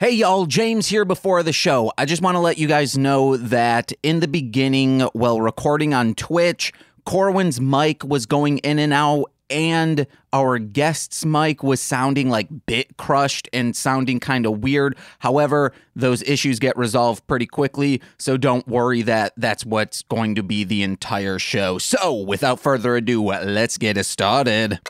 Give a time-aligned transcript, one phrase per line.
[0.00, 1.92] Hey, y'all, James here before the show.
[1.98, 6.14] I just want to let you guys know that in the beginning, while recording on
[6.14, 6.72] Twitch,
[7.04, 12.96] Corwin's mic was going in and out, and our guest's mic was sounding like bit
[12.96, 14.96] crushed and sounding kind of weird.
[15.18, 20.42] However, those issues get resolved pretty quickly, so don't worry that that's what's going to
[20.42, 21.76] be the entire show.
[21.76, 24.80] So, without further ado, let's get it started.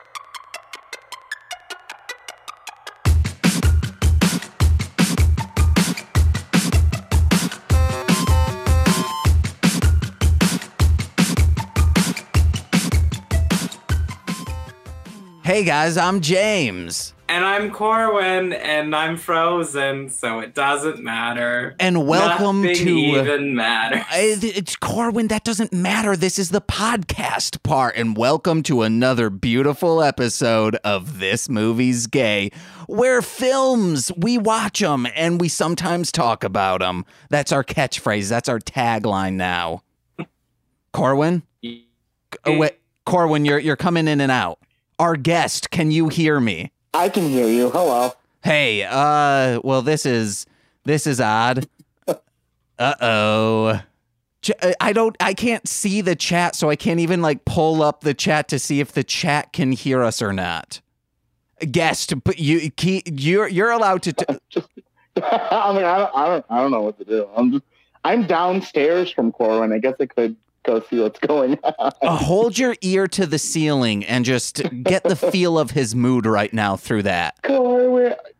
[15.50, 17.13] Hey guys, I'm James.
[17.29, 21.75] And I'm Corwin, and I'm frozen, so it doesn't matter.
[21.81, 24.04] And welcome Nothing to even matters.
[24.13, 25.26] It's Corwin.
[25.26, 26.14] That doesn't matter.
[26.14, 32.53] This is the podcast part, and welcome to another beautiful episode of This Movie's Gay,
[32.87, 37.05] where films we watch them and we sometimes talk about them.
[37.28, 38.28] That's our catchphrase.
[38.28, 39.83] That's our tagline now.
[40.93, 44.61] Corwin, oh, wait, Corwin, you're you're coming in and out.
[45.01, 46.73] Our guest, can you hear me?
[46.93, 47.70] I can hear you.
[47.70, 48.12] Hello.
[48.45, 50.45] Hey, uh, well, this is
[50.84, 51.67] this is odd.
[52.79, 53.83] Uh oh.
[54.81, 55.15] I don't.
[55.21, 58.59] I can't see the chat, so I can't even like pull up the chat to
[58.59, 60.81] see if the chat can hear us or not.
[61.71, 62.71] Guest, but you,
[63.05, 64.15] you're you're allowed to.
[64.15, 64.25] T-
[65.23, 67.28] I mean, I don't, I don't, I don't know what to do.
[67.37, 67.65] I'm just,
[68.03, 69.73] I'm downstairs from Corwin.
[69.73, 70.37] I guess I could
[70.71, 71.93] go see what's going on.
[72.03, 76.27] uh, hold your ear to the ceiling and just get the feel of his mood
[76.27, 77.37] right now through that.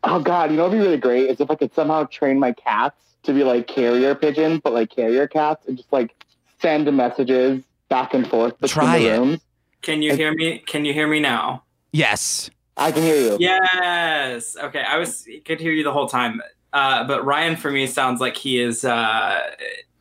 [0.03, 2.53] Oh God, you know what'd be really great is if I could somehow train my
[2.53, 6.25] cats to be like carrier pigeons, but like carrier cats, and just like
[6.62, 9.19] send messages back and forth between Try the it.
[9.19, 9.41] rooms.
[9.83, 10.61] Can you hear me?
[10.67, 11.65] Can you hear me now?
[11.92, 12.50] Yes.
[12.78, 13.37] I can hear you.
[13.41, 14.56] Yes.
[14.56, 16.41] Okay, I was could hear you the whole time,
[16.72, 19.41] uh, but Ryan for me sounds like he is uh,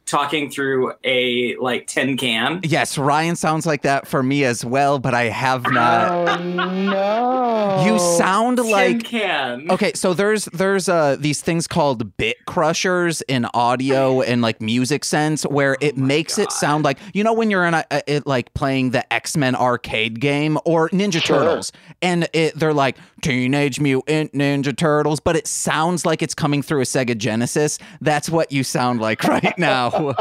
[0.09, 2.61] talking through a like tin can.
[2.63, 2.97] Yes.
[2.97, 6.11] Ryan sounds like that for me as well, but I have not.
[6.39, 7.83] Oh no!
[7.85, 9.69] You sound tin like can.
[9.71, 15.03] Okay, so there's there's uh these things called bit crushers in audio and like music
[15.05, 17.85] sense where it Oh my makes it sound like you know when you're in a,
[17.91, 21.39] a it like playing the X-Men arcade game or Ninja Sure.
[21.39, 21.71] Turtles
[22.01, 26.81] and it they're like Teenage Mutant Ninja Turtles but it sounds like it's coming through
[26.81, 27.77] a Sega Genesis.
[28.01, 29.91] That's what you sound like right now.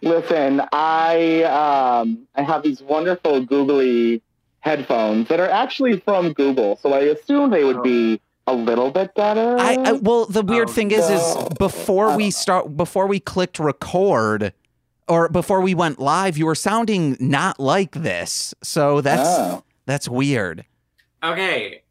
[0.00, 4.22] Listen, I um, I have these wonderful googly
[4.60, 9.12] headphones that are actually from Google, so I assume they would be a little bit
[9.14, 9.56] better.
[9.58, 13.58] I, I well the weird Oh, thing is is before we start before we clicked
[13.58, 14.52] record
[15.08, 18.54] or before we went live you were sounding not like this.
[18.62, 19.64] So that's Oh.
[19.86, 20.64] that's weird.
[21.24, 21.82] Okay.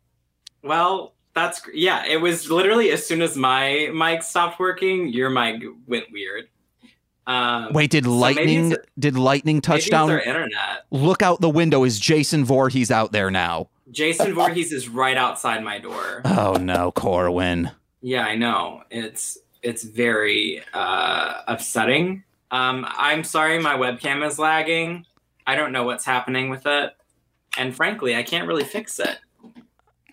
[0.63, 2.05] Well, that's yeah.
[2.05, 6.47] It was literally as soon as my mic stopped working, your mic went weird.
[7.27, 10.85] Um, Wait, did so lightning did lightning touch maybe internet.
[10.91, 13.69] Look out the window is Jason Voorhees out there now.
[13.91, 16.21] Jason Voorhees is right outside my door.
[16.25, 17.71] Oh no, Corwin.
[18.01, 18.83] Yeah, I know.
[18.89, 22.23] It's it's very uh, upsetting.
[22.51, 25.05] Um, I'm sorry, my webcam is lagging.
[25.45, 26.95] I don't know what's happening with it,
[27.57, 29.19] and frankly, I can't really fix it.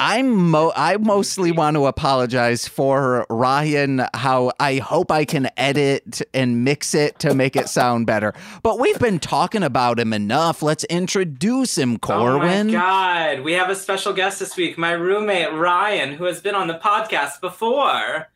[0.00, 6.20] I'm mo- I mostly want to apologize for Ryan how I hope I can edit
[6.34, 8.34] and mix it to make it sound better.
[8.64, 10.62] But we've been talking about him enough.
[10.62, 12.70] Let's introduce him, Corwin.
[12.70, 14.76] Oh my god, we have a special guest this week.
[14.76, 18.28] My roommate Ryan, who has been on the podcast before.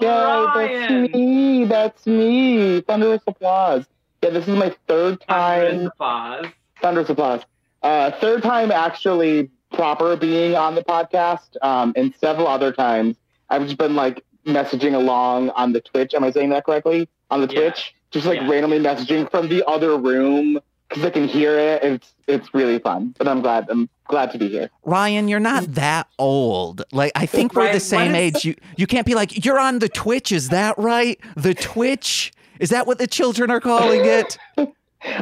[0.00, 1.02] Yeah, Ryan!
[1.02, 1.64] that's me.
[1.66, 2.80] That's me.
[2.80, 3.84] Thunderous applause.
[4.22, 5.60] Yeah, this is my third time.
[5.60, 5.86] Thunderous time.
[5.86, 6.46] applause.
[6.80, 7.42] Thunderous applause.
[7.82, 13.16] Uh, third time actually proper being on the podcast, um, and several other times
[13.50, 16.14] I've just been like messaging along on the Twitch.
[16.14, 17.08] Am I saying that correctly?
[17.30, 17.60] On the Yeah.
[17.60, 18.48] Twitch, just like Yeah.
[18.50, 20.58] randomly messaging from the other room
[20.88, 21.82] because I can hear it.
[21.82, 23.14] It's it's really fun.
[23.18, 23.66] But I'm glad.
[23.68, 24.70] I'm glad to be here.
[24.84, 26.82] Ryan, you're not that old.
[26.92, 28.44] Like I think we're Ryan, the same what is- age.
[28.44, 30.32] You you can't be like you're on the Twitch.
[30.32, 31.18] Is that right?
[31.36, 32.32] The Twitch.
[32.60, 34.38] Is that what the children are calling it?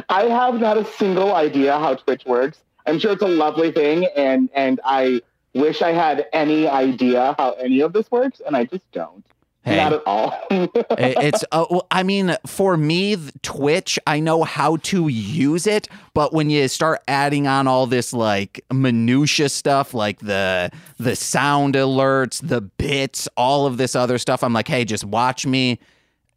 [0.09, 2.59] I have not a single idea how Twitch works.
[2.85, 5.21] I'm sure it's a lovely thing, and and I
[5.53, 9.25] wish I had any idea how any of this works, and I just don't.
[9.63, 9.77] Hey.
[9.77, 10.37] Not at all.
[10.97, 16.33] It's uh, well, i mean for me twitch i know how to use it but
[16.33, 22.45] when you start adding on all this like minutia stuff like the the sound alerts
[22.47, 25.79] the bits all of this other stuff i'm like hey just watch me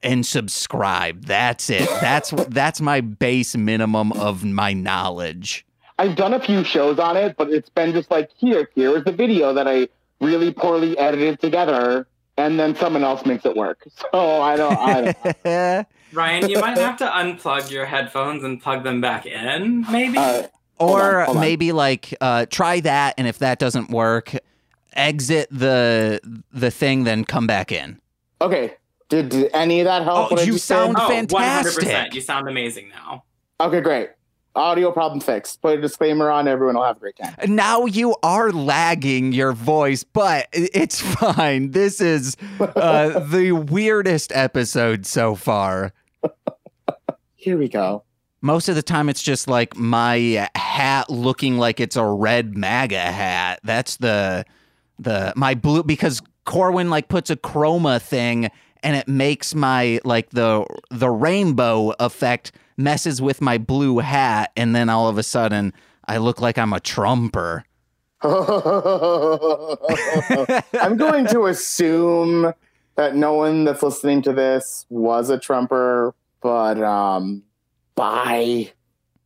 [0.02, 5.66] and subscribe that's it that's that's my base minimum of my knowledge
[5.98, 9.04] I've done a few shows on it, but it's been just like here, here is
[9.04, 9.88] the video that I
[10.20, 12.06] really poorly edited together,
[12.36, 13.86] and then someone else makes it work.
[14.12, 14.76] So I don't.
[14.78, 15.12] I
[15.44, 15.86] don't.
[16.12, 20.18] Ryan, you might have to unplug your headphones and plug them back in, maybe.
[20.18, 20.44] Uh,
[20.78, 21.40] Hold or on, hold on.
[21.40, 24.34] maybe like uh, try that, and if that doesn't work,
[24.92, 26.20] exit the
[26.52, 28.00] the thing, then come back in.
[28.40, 28.74] okay.
[29.08, 30.32] Did, did any of that help?
[30.32, 30.78] Oh, you just said?
[30.84, 31.84] sound- oh, fantastic.
[31.84, 32.12] 100%.
[32.12, 33.22] You sound amazing now.
[33.60, 34.10] Okay, great.
[34.56, 35.60] Audio problem fixed.
[35.60, 36.48] Put a disclaimer on.
[36.48, 37.34] Everyone will have a great time.
[37.54, 41.72] Now you are lagging your voice, but it's fine.
[41.72, 45.92] This is uh, the weirdest episode so far.
[47.34, 48.04] Here we go.
[48.40, 52.98] Most of the time, it's just like my hat looking like it's a red MAGA
[52.98, 53.60] hat.
[53.62, 54.46] That's the
[54.98, 58.50] the my blue because Corwin like puts a chroma thing
[58.86, 64.76] and it makes my like the the rainbow effect messes with my blue hat, and
[64.76, 65.72] then all of a sudden
[66.06, 67.64] I look like I'm a trumper.
[68.22, 68.36] I'm
[70.96, 72.52] going to assume
[72.94, 77.42] that no one that's listening to this was a Trumper, but um,
[77.96, 78.70] bye.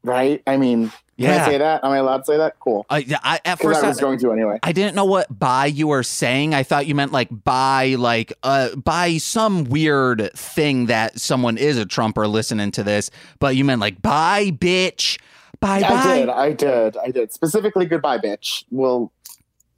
[0.03, 0.43] Right?
[0.47, 0.91] I mean,
[1.21, 1.45] can I Yeah.
[1.47, 1.85] say that?
[1.85, 2.59] Am I allowed to say that?
[2.59, 2.87] Cool.
[2.91, 4.59] I, I at first I I, was going to anyway.
[4.63, 6.55] I didn't know what buy you were saying.
[6.55, 11.77] I thought you meant like buy like uh buy some weird thing that someone is
[11.77, 15.19] a Trumper listening to this, but you meant like buy bitch.
[15.61, 16.29] Bye I did.
[16.31, 16.97] I did.
[16.97, 17.33] I did.
[17.33, 18.65] Specifically, goodbye, bitch.
[18.71, 19.13] We'll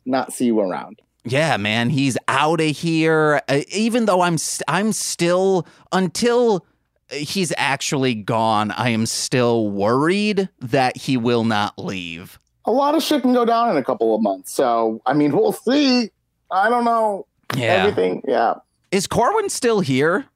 [0.06, 1.03] not see you around.
[1.25, 3.41] Yeah, man, he's out of here.
[3.49, 6.67] Uh, even though I'm st- I'm still until
[7.12, 12.38] he's actually gone, I am still worried that he will not leave.
[12.64, 14.53] A lot of shit can go down in a couple of months.
[14.53, 16.11] So, I mean, we'll see.
[16.50, 17.26] I don't know.
[17.56, 17.64] Yeah.
[17.87, 18.23] Everything.
[18.26, 18.55] Yeah.
[18.91, 20.26] Is Corwin still here?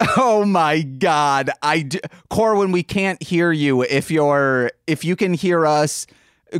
[0.16, 1.50] Oh my god.
[1.62, 6.08] I d- Corwin, we can't hear you if you're if you can hear us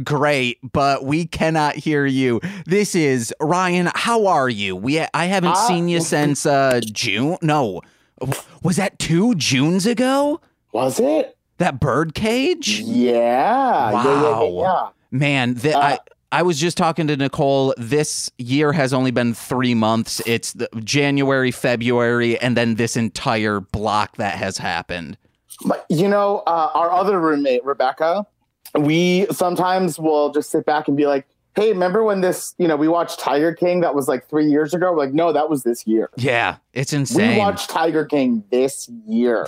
[0.04, 2.40] great, but we cannot hear you.
[2.66, 4.76] This is Ryan, how are you?
[4.76, 7.36] We I haven't Uh, seen you since uh June.
[7.42, 7.80] No.
[8.62, 10.40] Was that 2 Junes ago?
[10.72, 11.36] Was it?
[11.58, 12.80] That bird cage?
[12.80, 13.90] Yeah.
[13.90, 14.92] Yeah, yeah, yeah, Wow.
[15.12, 15.18] yeah.
[15.18, 15.98] Man, Uh, I
[16.34, 17.74] I was just talking to Nicole.
[17.76, 20.22] This year has only been three months.
[20.24, 25.18] It's the January, February, and then this entire block that has happened.
[25.66, 28.24] But you know, uh, our other roommate, Rebecca,
[28.78, 32.54] we sometimes will just sit back and be like, "Hey, remember when this?
[32.58, 33.80] You know, we watched Tiger King.
[33.80, 34.92] That was like three years ago.
[34.92, 36.10] We're like, no, that was this year.
[36.16, 37.32] Yeah, it's insane.
[37.32, 39.46] We watched Tiger King this year.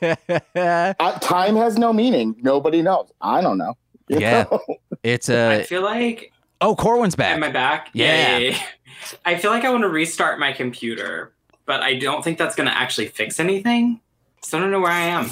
[0.56, 2.36] uh, time has no meaning.
[2.42, 3.10] Nobody knows.
[3.20, 3.74] I don't know.
[4.08, 4.44] You Yeah.
[4.50, 4.60] know?
[5.02, 5.60] it's a.
[5.60, 7.36] I feel like oh, Corwin's back.
[7.36, 7.90] Am I back?
[7.92, 8.38] Yeah.
[8.38, 8.56] Yay.
[9.24, 11.32] I feel like I want to restart my computer,
[11.66, 14.00] but I don't think that's going to actually fix anything.
[14.42, 15.30] So I don't know where I am.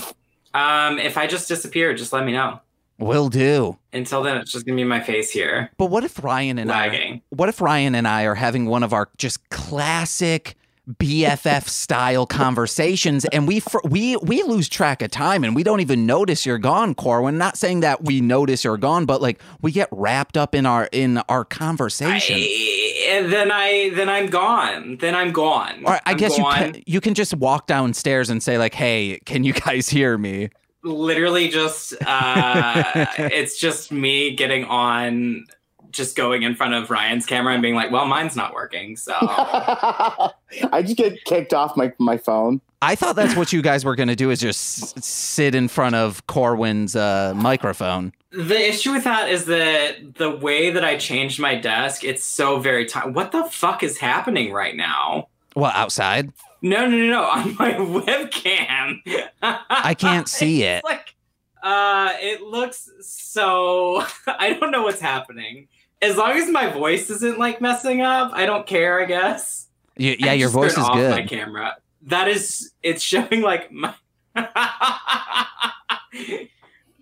[0.55, 2.61] Um, if I just disappear, just let me know.
[2.99, 3.77] Will do.
[3.93, 6.71] Until then, it's just going to be my face here, But what if Ryan and
[6.71, 7.23] I?
[7.31, 10.57] What if Ryan and I are having one of our just classic
[10.89, 15.81] BFF style conversations, and we fr- we we lose track of time, and we don't
[15.81, 17.39] even notice you're gone, Corwin.
[17.39, 20.89] Not saying that we notice you're gone, but like we get wrapped up in our
[20.93, 22.37] in our conversation.
[22.39, 24.99] I, and then I then I'm gone.
[24.99, 25.85] Then I'm gone.
[25.87, 29.21] or I I'm guess you can, you can just walk downstairs and say like, "Hey,
[29.25, 30.51] can you guys hear me?"
[30.85, 32.83] Literally just uh
[33.19, 35.47] it's just me getting on
[35.91, 38.97] just going in front of Ryan's camera and being like, well, mine's not working.
[38.97, 42.61] So I just get kicked off my, my phone.
[42.83, 45.95] I thought that's what you guys were gonna do is just s- sit in front
[45.95, 48.13] of Corwin's uh, microphone.
[48.33, 52.59] the issue with that is that the way that I changed my desk, it's so
[52.59, 53.13] very time.
[53.15, 55.29] What the fuck is happening right now?
[55.55, 56.33] Well, outside.
[56.65, 57.23] No, no, no, no.
[57.31, 58.97] On my webcam.
[59.43, 60.83] I can't see it.
[60.83, 61.15] like
[61.63, 65.69] uh it looks so I don't know what's happening.
[66.03, 69.69] As long as my voice isn't like messing up, I don't care, I guess.
[69.99, 71.11] Y- yeah, I your just voice is off good.
[71.11, 71.77] My camera.
[72.03, 73.95] That is it's showing like my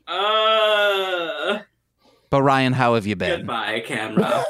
[0.07, 1.59] uh
[2.31, 3.41] But Ryan, how have you been?
[3.41, 4.45] goodbye camera.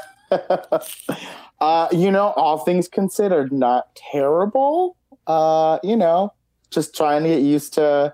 [1.59, 4.95] uh, you know, all things considered, not terrible.
[5.27, 6.33] Uh, you know,
[6.69, 8.13] just trying to get used to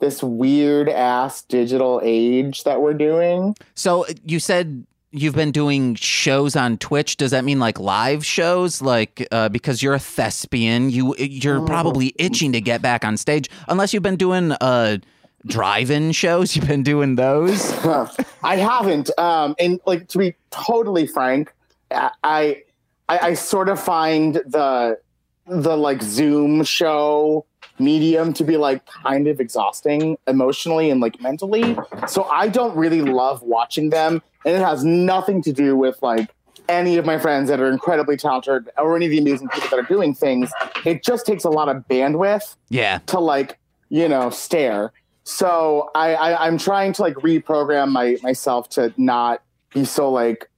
[0.00, 3.54] this weird ass digital age that we're doing.
[3.74, 7.16] So you said you've been doing shows on Twitch.
[7.16, 8.82] Does that mean like live shows?
[8.82, 11.64] Like uh, because you're a thespian, you you're Oh.
[11.64, 13.48] probably itching to get back on stage.
[13.68, 14.98] Unless you've been doing uh
[15.46, 17.72] drive-in shows, you've been doing those.
[18.42, 19.10] I haven't.
[19.18, 21.52] Um, and like to be totally frank,
[21.90, 22.62] I, I
[23.08, 24.98] I sort of find the
[25.46, 27.44] the like Zoom show
[27.78, 31.76] medium to be like kind of exhausting emotionally and like mentally.
[32.06, 36.30] So I don't really love watching them, and it has nothing to do with like
[36.68, 39.78] any of my friends that are incredibly talented or any of the amazing people that
[39.78, 40.50] are doing things,
[40.86, 43.00] it just takes a lot of bandwidth Yeah.
[43.06, 43.58] to like
[43.90, 44.92] you know stare.
[45.24, 49.42] So I, I I'm trying to like reprogram my myself to not
[49.74, 50.48] be so like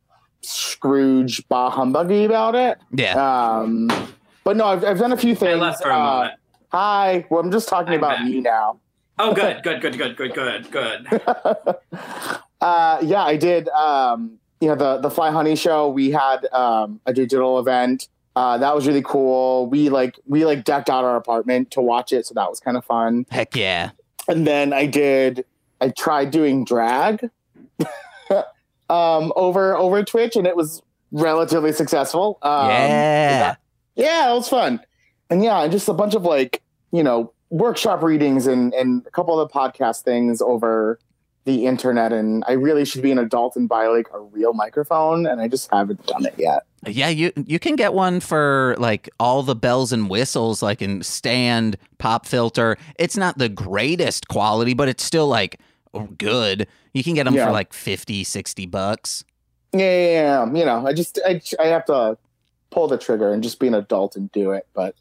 [0.42, 2.78] Scrooge bah humbuggy about it.
[2.92, 3.14] Yeah.
[3.58, 3.88] Um,
[4.46, 5.60] but no, I've, I've done a few I things.
[5.60, 6.32] left for a Uh, moment.
[6.68, 8.26] hi, well, I'm just talking I'm about back.
[8.26, 8.78] me now.
[9.18, 11.06] Oh, good, good, good, good, good, good, good.
[12.60, 13.68] uh, yeah, I did.
[13.70, 15.88] Um, you know, the the Fly Honey show.
[15.88, 18.08] We had um, a digital event.
[18.36, 19.66] Uh, that was really cool.
[19.66, 22.76] We like we like decked out our apartment to watch it, so that was kind
[22.76, 23.26] of fun.
[23.30, 23.90] Heck yeah.
[24.28, 25.44] And then I did.
[25.80, 27.28] I tried doing drag
[28.88, 32.38] um, over over Twitch, and it was relatively successful.
[32.42, 33.56] Um, yeah.
[33.96, 34.80] Yeah, it was fun.
[35.30, 36.62] And yeah, and just a bunch of like,
[36.92, 40.98] you know, workshop readings and, and a couple of the podcast things over
[41.44, 42.12] the internet.
[42.12, 45.26] And I really should be an adult and buy like a real microphone.
[45.26, 46.62] And I just haven't done it yet.
[46.86, 51.02] Yeah, you you can get one for like all the bells and whistles, like in
[51.02, 52.76] stand, pop filter.
[52.96, 55.58] It's not the greatest quality, but it's still like
[56.18, 56.68] good.
[56.94, 57.46] You can get them Yeah.
[57.46, 59.24] for like 50, 60 bucks.
[59.72, 60.52] Yeah, yeah, yeah.
[60.58, 62.16] You know, I just, I, I have to
[62.70, 64.66] pull the trigger and just be an adult and do it.
[64.75, 64.94] But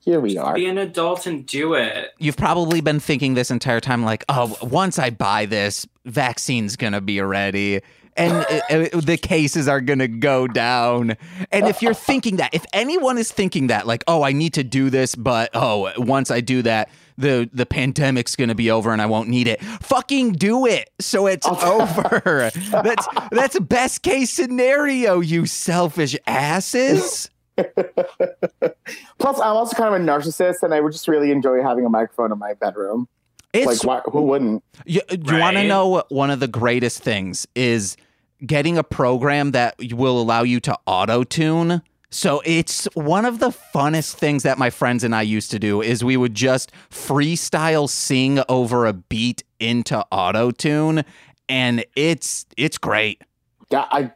[0.00, 0.54] here we are.
[0.54, 2.10] Be an adult and do it.
[2.18, 7.00] You've probably been thinking this entire time, like, oh, once I buy this, vaccine's gonna
[7.00, 7.80] be ready.
[8.16, 11.16] And it- it- the cases are gonna go down.
[11.52, 14.64] And if you're thinking that, if anyone is thinking that, like, oh, I need to
[14.64, 19.02] do this, but oh, once I do that, the the pandemic's gonna be over and
[19.02, 19.60] I won't need it.
[19.62, 22.50] Fucking do it, so it's over.
[22.70, 25.20] That's that's best case scenario.
[25.20, 27.28] You selfish asses.
[29.18, 31.88] Plus, I'm also kind of a narcissist and I would just really enjoy having a
[31.88, 33.08] microphone in my bedroom.
[33.52, 34.62] It's like, why, who wouldn't?
[34.84, 37.96] You, you want to know what one of the greatest things is
[38.44, 41.82] getting a program that will allow you to auto tune.
[42.10, 45.82] So it's one of the funnest things that my friends and I used to do
[45.82, 51.04] is we would just freestyle sing over a beat into auto tune
[51.48, 53.22] and it's it's great.
[53.70, 54.12] Yeah, I,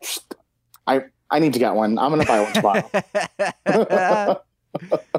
[0.86, 1.98] I, I need to get one.
[1.98, 4.38] I'm to buy one tomorrow.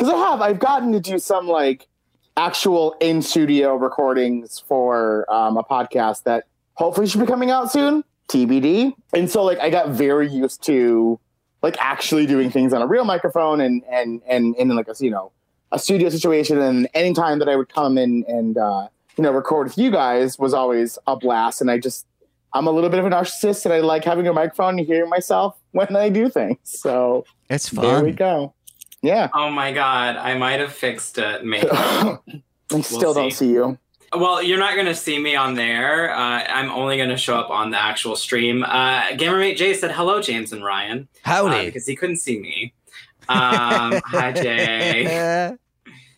[0.00, 1.86] because I have I've gotten to do some like
[2.36, 8.04] actual in studio recordings for um, a podcast that hopefully should be coming out soon
[8.28, 11.18] TBD and so like I got very used to
[11.62, 15.10] like actually doing things on a real microphone and and and in like a you
[15.10, 15.32] know
[15.72, 19.68] a studio situation and anytime that I would come in and uh, you know record
[19.68, 22.06] with you guys was always a blast and I just
[22.52, 25.08] I'm a little bit of a narcissist and I like having a microphone and hearing
[25.08, 27.84] myself when I do things so it's fun.
[27.84, 28.52] there we go
[29.02, 31.44] yeah Oh my god, I might have fixed it.
[31.44, 31.68] Maybe.
[31.72, 33.46] I still don't see.
[33.46, 33.78] see you.
[34.12, 36.12] Well, you're not gonna see me on there.
[36.14, 38.64] Uh, I'm only gonna show up on the actual stream.
[38.64, 41.66] Uh, Gamermate Jay said hello, James and Ryan, uh, Howdy.
[41.66, 42.74] because he couldn't see me.
[43.28, 45.56] Um, hi Jay.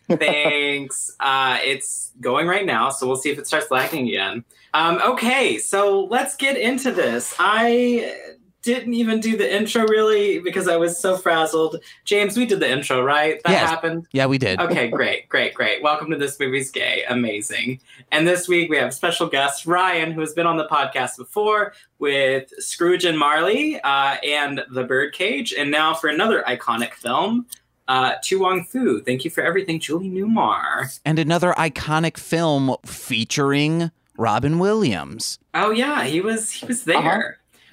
[0.09, 1.15] Thanks.
[1.19, 4.43] Uh, it's going right now, so we'll see if it starts lagging again.
[4.73, 7.35] Um, okay, so let's get into this.
[7.39, 8.15] I
[8.63, 11.81] didn't even do the intro really because I was so frazzled.
[12.05, 13.41] James, we did the intro, right?
[13.43, 13.69] That Yes.
[13.69, 14.07] happened.
[14.13, 14.59] yeah, we did.
[14.59, 15.83] Okay, great, great, great.
[15.83, 17.03] Welcome to This Movie's Gay.
[17.09, 17.81] Amazing.
[18.13, 21.73] And this week we have special guest Ryan, who has been on the podcast before
[21.99, 25.53] with Scrooge and Marley uh, and The Birdcage.
[25.53, 27.45] And now for another iconic film,
[27.89, 29.01] uh, To Wong Foo.
[29.01, 30.99] Thank you for everything, Julie Newmar.
[31.03, 35.37] And another iconic film featuring Robin Williams.
[35.53, 36.97] Oh yeah, he was he was there.
[36.97, 37.21] Uh-huh.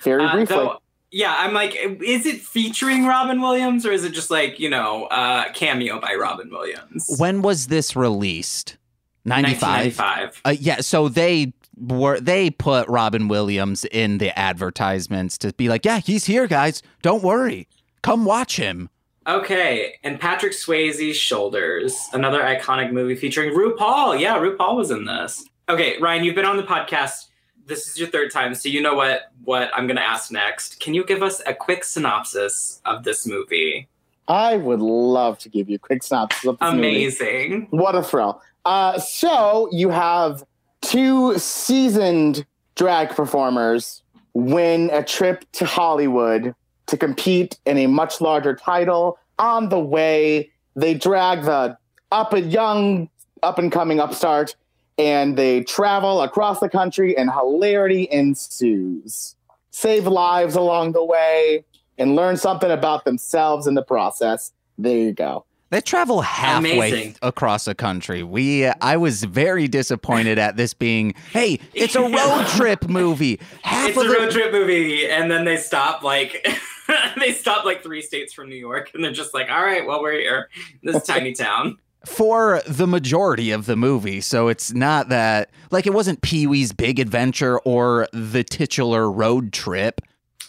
[0.03, 0.57] Very Uh, briefly.
[0.57, 0.81] though-
[1.13, 5.05] yeah, I'm like, is it featuring Robin Williams or is it just like you know,
[5.07, 7.07] uh, cameo by Robin Williams?
[7.19, 8.77] When was this released?
[9.25, 10.41] 95.
[10.45, 15.85] Uh, yeah, so they were they put Robin Williams in the advertisements to be like,
[15.85, 16.83] "Yeah, he's here, guys.
[17.03, 17.69] Don't worry.
[18.03, 18.89] Come watch him."
[19.27, 24.19] Okay, and Patrick Swayze's Shoulders, another iconic movie featuring RuPaul.
[24.19, 25.45] Yeah, RuPaul was in this.
[25.69, 27.27] Okay, Ryan, you've been on the podcast.
[27.71, 30.81] This is your third time, so you know what what I'm going to ask next.
[30.81, 33.89] Can you give us a quick synopsis of this movie?
[34.27, 36.89] I would love to give you a quick synopsis of this movie.
[36.89, 37.69] Amazing.
[37.71, 38.43] What a thrill.
[38.65, 40.43] Uh, so you have
[40.83, 44.03] two seasoned drag performers
[44.35, 49.17] win a trip to Hollywood to compete in a much larger title.
[49.39, 51.79] On the way, they drag the
[52.11, 53.09] up and young,
[53.45, 54.57] up and coming upstart,
[54.99, 59.37] and they travel across the country, and hilarity ensues.
[59.71, 61.65] Save lives along the way
[61.99, 64.53] and learn something about themselves in the process.
[64.79, 65.45] There you go.
[65.71, 67.17] They travel halfway Amazing.
[67.23, 68.25] across the country.
[68.25, 73.39] We uh, I was very disappointed at this being, "Hey, it's a road trip movie."
[73.63, 76.45] Half It's of a the road trip movie, and then they stop like
[77.21, 80.03] they stop like three states from New York, and they're just like, "All right, well,
[80.03, 80.49] we're here,
[80.83, 85.93] this tiny town." For the majority of the movie, so it's not that like it
[85.93, 90.01] wasn't Pee Wee's Big Adventure or the titular road trip.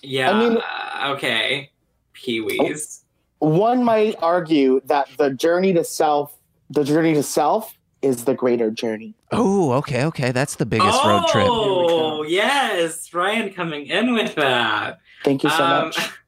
[0.02, 0.32] Yeah.
[0.32, 1.70] I mean- uh, okay.
[2.14, 3.04] Pee Wee's.
[3.40, 6.38] One might argue that the journey to self,
[6.70, 9.14] the journey to self, is the greater journey.
[9.32, 11.46] Oh, okay, okay, that's the biggest road trip.
[11.50, 15.00] Oh, yes, Ryan coming in with that.
[15.24, 16.10] Thank you so Um, much.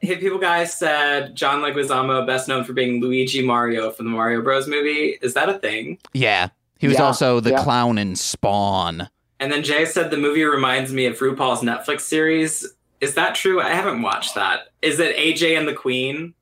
[0.00, 4.40] Hit People Guys said John Leguizamo, best known for being Luigi Mario from the Mario
[4.42, 4.68] Bros.
[4.68, 5.18] movie.
[5.22, 5.98] Is that a thing?
[6.12, 6.48] Yeah,
[6.78, 7.62] he was Yeah, also the yeah.
[7.62, 9.08] clown in Spawn.
[9.40, 12.66] And then Jay said the movie reminds me of RuPaul's Netflix series.
[13.00, 13.60] Is that true?
[13.60, 14.68] I haven't watched that.
[14.82, 16.34] Is it AJ and the Queen?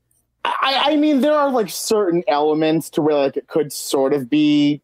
[0.45, 4.31] I, I mean, there are like certain elements to where like it could sort of
[4.31, 4.81] be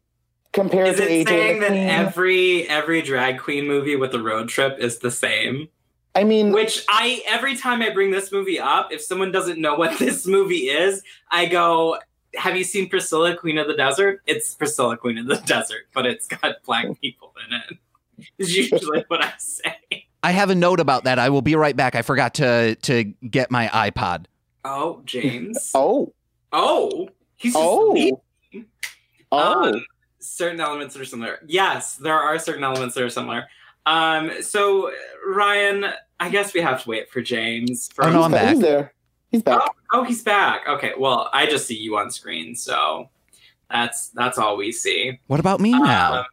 [0.52, 1.88] compared Is to it AJ saying that McQueen.
[1.88, 5.68] every every drag queen movie with a road trip is the same?
[6.14, 9.74] I mean, Which I every time I bring this movie up, if someone doesn't know
[9.76, 11.98] what this movie is, I go,
[12.34, 16.04] "Have you seen Priscilla, Queen of the Desert?" It's Priscilla, Queen of the Desert, but
[16.06, 17.78] it's got black people in it.
[18.38, 20.06] Is usually what I say.
[20.22, 21.18] I have a note about that.
[21.18, 21.94] I will be right back.
[21.94, 24.26] I forgot to to get my iPod.
[24.64, 25.72] Oh, James.
[25.74, 26.12] oh,
[26.52, 28.66] Oh, he's just oh, leaving.
[29.32, 29.70] oh.
[29.72, 29.84] Um,
[30.20, 31.40] certain elements are similar.
[31.46, 33.46] Yes, there are certain elements that are similar.
[33.86, 34.92] Um, so
[35.26, 35.86] Ryan,
[36.20, 37.88] I guess we have to wait for James.
[37.94, 38.48] For Oh, no, he's, I'm ba- back.
[38.54, 38.92] he's there.
[39.30, 39.60] He's back.
[39.62, 39.68] Oh,
[40.00, 40.68] oh, he's back.
[40.68, 43.08] Okay, well, I just see you on screen, so
[43.70, 45.18] that's that's all we see.
[45.26, 46.20] What about me now?
[46.20, 46.24] Um,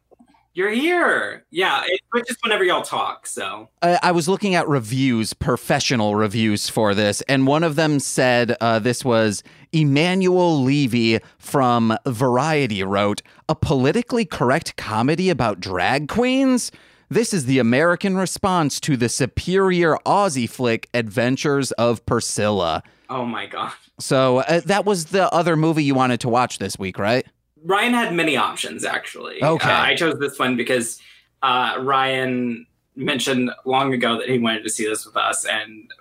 [0.53, 1.45] you're here.
[1.51, 3.25] Yeah, it switches whenever y'all talk.
[3.25, 7.99] So I, I was looking at reviews, professional reviews for this, and one of them
[8.01, 9.41] said uh, this was
[9.71, 16.71] Emanuel Levy from Variety wrote a politically correct comedy about drag queens.
[17.09, 22.83] This is the American response to the superior Aussie flick Adventures of Priscilla.
[23.09, 23.73] oh my god.
[23.99, 27.25] So uh, that was the other movie you wanted to watch this week, right?
[27.65, 29.43] Ryan had many options actually.
[29.43, 29.69] Okay.
[29.69, 31.01] Uh, I chose this one because
[31.41, 35.91] uh, Ryan mentioned long ago that he wanted to see this with us, and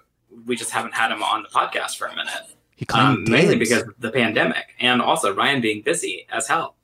[0.46, 2.32] we just haven't had him on the podcast for a minute.
[2.76, 6.74] He claimed Um, mainly because of the pandemic, and also Ryan being busy as hell.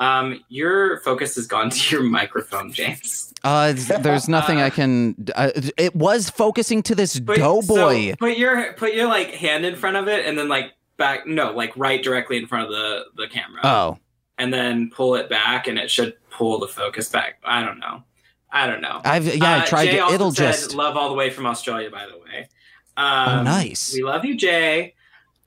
[0.00, 3.32] Um, your focus has gone to your microphone, James.
[3.44, 5.26] uh, there's nothing I can.
[5.34, 8.10] Uh, it was focusing to this Put- doughboy.
[8.10, 11.26] so put your put your like hand in front of it, and then like back.
[11.26, 13.60] No, like right directly in front of the the camera.
[13.64, 13.98] oh,
[14.38, 17.38] and then pull it back, and it should pull the focus back.
[17.44, 18.04] I don't know.
[18.50, 19.00] I don't know.
[19.04, 19.96] I've yeah, I Uh, tried to.
[20.14, 20.74] It'll said, just.
[20.74, 21.90] love all the way from Australia.
[21.90, 22.48] By the way,
[22.96, 23.92] um, Oh, nice.
[23.92, 24.94] We love you, Jay.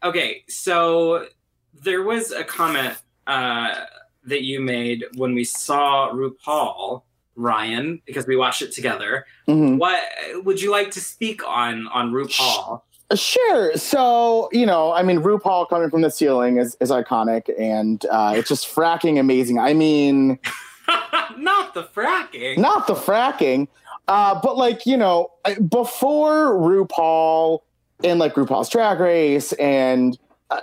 [0.04, 1.28] Okay, so
[1.74, 2.96] there was a comment
[3.28, 3.86] uh,
[4.26, 7.02] that you made when we saw RuPaul,
[7.36, 9.26] Ryan, because we watched it together.
[9.48, 9.78] Mhm.
[9.78, 10.00] What
[10.44, 12.82] would you like to speak on on RuPaul?
[13.16, 13.76] Sure.
[13.76, 18.34] So, you know, I mean, RuPaul coming from the ceiling is, is iconic and uh,
[18.36, 19.60] it's just fracking amazing.
[19.60, 20.40] I mean,
[21.38, 22.58] Not the fracking.
[22.58, 23.68] not the fracking,
[24.08, 25.32] uh, but like, you know,
[25.70, 27.60] before RuPaul
[28.04, 30.18] and like RuPaul's Drag Race and,
[30.52, 30.60] uh,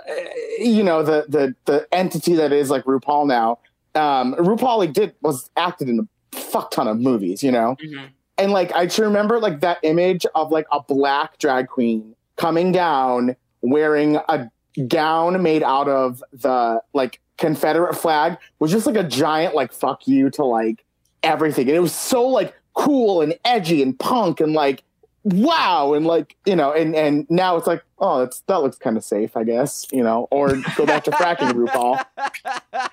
[0.59, 3.59] you know, the, the, the entity that is like RuPaul now,
[3.95, 7.75] um, RuPaul like did, was acted in a fuck ton of movies, you know?
[7.83, 8.09] Mhm.
[8.37, 12.71] and like I just remember like that image of like a black drag queen coming
[12.71, 14.49] down wearing a
[14.87, 20.07] gown made out of the like Confederate flag was just like a giant like fuck
[20.07, 20.85] you to like
[21.23, 21.67] everything.
[21.67, 24.83] And it was so like cool and edgy and punk and like
[25.23, 28.95] wow and like you know and and now it's like oh it's that looks kind
[28.95, 32.01] of safe I guess you know or go back to fracking RuPaul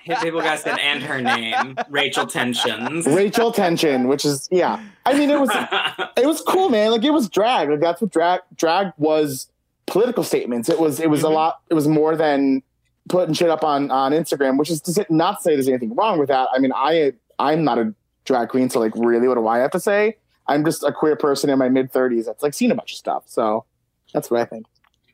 [0.01, 3.05] Hit people guys said and her name, Rachel Tensions.
[3.07, 5.49] Rachel Tension which is yeah I mean it was
[6.17, 6.91] it was cool, man.
[6.91, 7.69] Like it was drag.
[7.69, 9.49] Like that's what drag drag was.
[9.85, 10.67] Political statements.
[10.67, 10.99] It was.
[10.99, 11.33] It was a Mhm.
[11.33, 11.61] lot.
[11.69, 12.61] It was more than
[13.07, 14.57] putting shit up on on Instagram.
[14.57, 16.49] Which is to say, not to say there's anything wrong with that.
[16.53, 17.93] I mean, I I'm not a
[18.25, 20.17] drag queen, so like really, what do I have to say?
[20.47, 22.97] I'm just a queer person in my mid 30s that's like seen a bunch of
[22.97, 23.23] stuff.
[23.27, 23.65] So
[24.13, 24.65] that's what I think.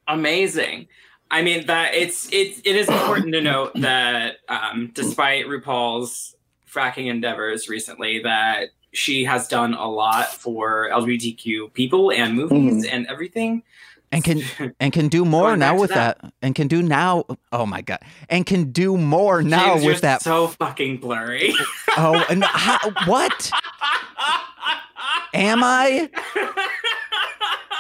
[0.08, 0.88] Amazing.
[1.32, 6.36] I mean that it's it it is important to note that um, despite RuPaul's
[6.72, 13.08] fracking endeavors recently, that she has done a lot for LGBTQ people and movies and
[13.08, 13.64] everything.
[14.12, 14.42] and can
[14.80, 16.22] and can do more now with that.
[16.22, 16.34] that.
[16.44, 20.02] and can do now oh my god and can do more now James, with you're
[20.02, 21.54] that so fucking blurry.
[21.98, 23.52] oh and how, what
[25.34, 26.10] am i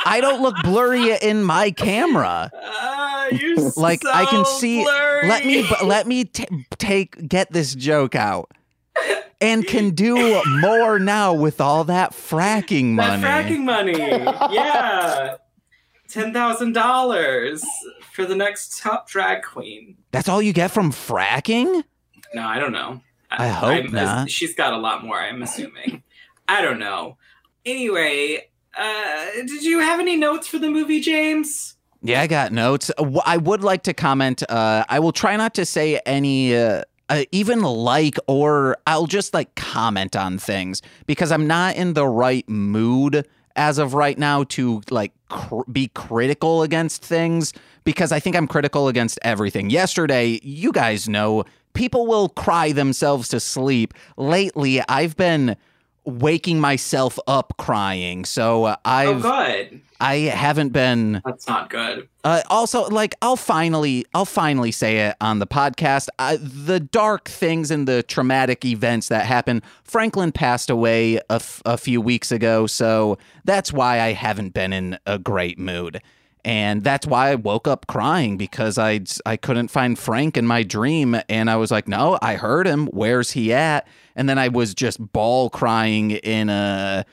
[0.06, 5.28] i don't look blurry in my camera ah, you're Like, I can see- blurry.
[5.28, 6.46] let me let me t-
[6.78, 8.52] take get this joke out
[9.42, 13.98] and can do more now with all that fracking money That fracking money.
[14.54, 15.36] Yeah.
[16.10, 17.64] ten thousand dollars
[18.14, 19.98] for the next top drag queen.
[20.12, 21.84] That's all you get from fracking?
[22.36, 23.02] No, I don't know.
[23.32, 24.30] I hope I'm- not.
[24.30, 25.20] She's got a lot more.
[25.20, 26.04] I'm assuming.
[26.48, 27.18] I don't know.
[27.66, 31.76] Anyway, uh, did you have any notes for the movie, James?
[32.02, 32.92] Yeah, I got notes.
[32.98, 34.44] Uh, I would like to comment.
[34.50, 39.34] Uh, I will try not to say any, uh, uh, even like, or I'll just
[39.34, 44.44] like comment on things because I'm not in the right mood as of right now
[44.44, 49.70] to like cr- be critical against things because I think I'm critical against everything.
[49.70, 53.94] Yesterday, you guys know, people will cry themselves to sleep.
[54.18, 55.56] Lately, I've been
[56.06, 58.26] waking myself up crying.
[58.26, 59.82] So uh, Oh, I've good.
[60.00, 62.10] I haven't been That's not good.
[62.26, 66.10] uh, also, like I'll finally, I'll finally say it on the podcast.
[66.20, 69.62] Uh, the dark things and the traumatic events that happened.
[69.86, 74.74] Franklin passed away a, f- a few weeks ago, so that's why I haven't been
[74.74, 76.02] in a great mood,
[76.46, 80.64] and that's why I woke up crying because I I couldn't find Frank in my
[80.64, 82.88] dream, and I was like, no, I heard him.
[82.88, 83.88] Where's he at?
[84.16, 87.06] And then I was just ball crying in a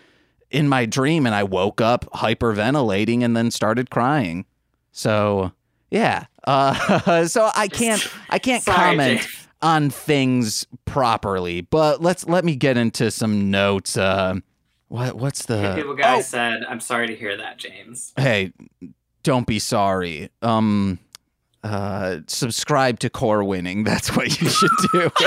[0.51, 4.47] in my dream and I woke up hyperventilating and then started crying.
[4.91, 5.53] So,
[5.91, 6.25] yeah.
[6.45, 9.29] Uh, so I can't I can't Sorry, comment
[9.63, 13.97] on things properly, but let's let me get into some notes.
[13.97, 14.37] Uh,
[14.89, 18.53] what what's the People guy Oh, said, "I'm sorry to hear that, James." Hey,
[19.23, 20.31] don't be sorry.
[20.43, 20.99] Um
[21.63, 23.85] uh subscribe to core winning.
[23.85, 25.11] That's what you should do.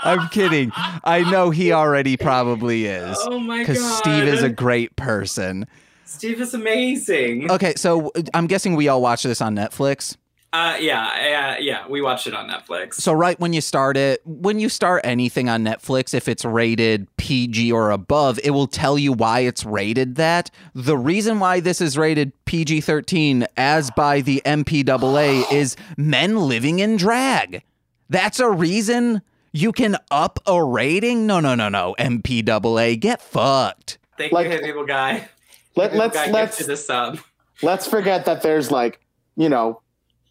[0.00, 0.70] I'm kidding.
[1.04, 3.16] I know he already probably is.
[3.22, 3.66] Oh my god!
[3.66, 5.66] Because Steve is a great person.
[6.04, 7.50] Steve is amazing.
[7.50, 10.16] Okay, so I'm guessing we all watch this on Netflix.
[10.50, 11.86] Uh, yeah, yeah, yeah.
[11.88, 12.94] We watched it on Netflix.
[12.94, 17.06] So right when you start it, when you start anything on Netflix, if it's rated
[17.18, 20.50] PG or above, it will tell you why it's rated that.
[20.74, 26.96] The reason why this is rated PG-13 as by the MPAA is men living in
[26.96, 27.62] drag.
[28.08, 29.20] That's a reason
[29.52, 31.26] you can up a rating?
[31.26, 31.94] No, no, no, no.
[31.98, 33.98] MPAA, get fucked.
[34.16, 35.28] Thank like- you, Hey People Guy.
[35.76, 37.22] Let, Hey People let's Guy let's gifted the
[37.62, 39.00] let's forget that there's like
[39.36, 39.82] you know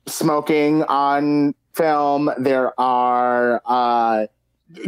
[0.08, 4.26] smoking on film there are uh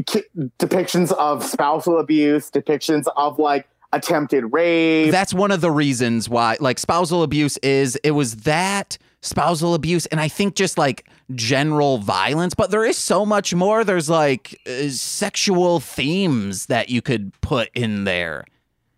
[0.08, 0.24] ki-
[0.58, 6.58] depictions of spousal abuse depictions of like attempted rape That's one of the reasons why,
[6.60, 11.98] like, spousal abuse is it was that spousal abuse, and I think just like general
[11.98, 13.84] violence, but there is so much more.
[13.84, 18.46] There's like uh, sexual themes that you could put in there.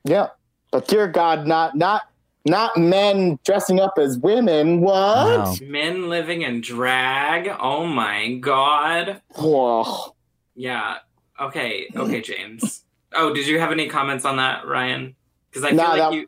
[0.04, 0.28] yeah
[0.72, 2.04] but dear god not not
[2.46, 5.56] not men dressing up as women what Wow.
[5.62, 7.50] Men living in drag.
[7.60, 9.22] Oh my god.
[9.36, 10.16] Whoa.
[10.56, 10.98] Yeah.
[11.40, 11.88] Okay.
[11.96, 12.84] Okay, James.
[13.14, 15.16] oh, did you have any comments on that, Ryan?
[15.50, 16.28] Because I feel No, like that- you.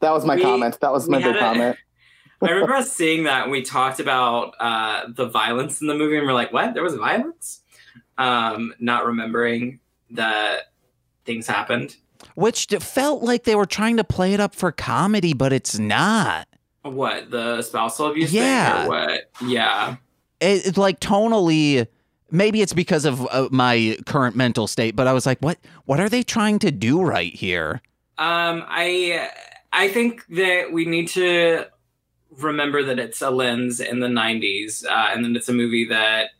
[0.00, 1.76] that was my We- comment that was my big a- comment
[2.42, 6.16] I remember us seeing that and we talked about uh, the violence in the movie,
[6.16, 6.72] and we're like, "What?
[6.72, 7.60] There was violence?"
[8.16, 9.80] Um, not remembering
[10.12, 10.70] that
[11.26, 11.96] things happened.
[12.34, 16.48] Which felt like they were trying to play it up for comedy, but it's not.
[16.82, 18.32] What the spousal abuse?
[18.32, 18.86] Yeah.
[18.86, 19.30] What?
[19.44, 19.96] Yeah.
[20.40, 21.86] It, it's like tonally.
[22.30, 25.58] Maybe it's because of uh, my current mental state, but I was like, "What?
[25.84, 27.82] What are they trying to do right here?"
[28.18, 29.28] Um, I
[29.72, 31.66] I think that we need to
[32.38, 36.30] remember that it's a lens in the '90s, uh, and then it's a movie that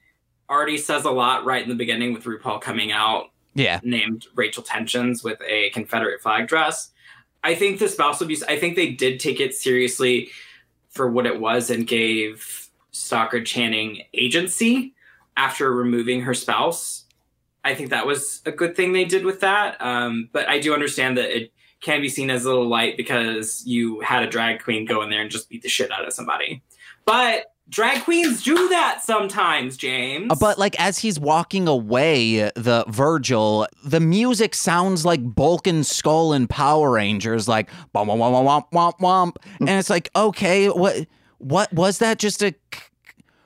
[0.49, 4.63] already says a lot right in the beginning with RuPaul coming out Yeah, named Rachel
[4.63, 6.91] Tensions with a Confederate flag dress.
[7.43, 10.31] I think the spousal abuse, I think they did take it seriously
[10.91, 14.95] for what it was and gave Stockard Channing agency
[15.37, 17.05] after removing her spouse.
[17.65, 19.81] I think that was a good thing they did with that.
[19.81, 23.65] Um, but I do understand that it can be seen as a little light because
[23.67, 26.13] you had a drag queen go in there and just beat the shit out of
[26.13, 26.63] somebody.
[27.05, 30.31] But drag queens do that sometimes, James.
[30.31, 36.33] Uh, But like as he's walking away, the Virgil, the music sounds like Bulk Skull
[36.33, 41.07] and Power Rangers, like womp womp womp womp womp, and it's like okay, what
[41.39, 42.19] what was that?
[42.19, 42.55] Just a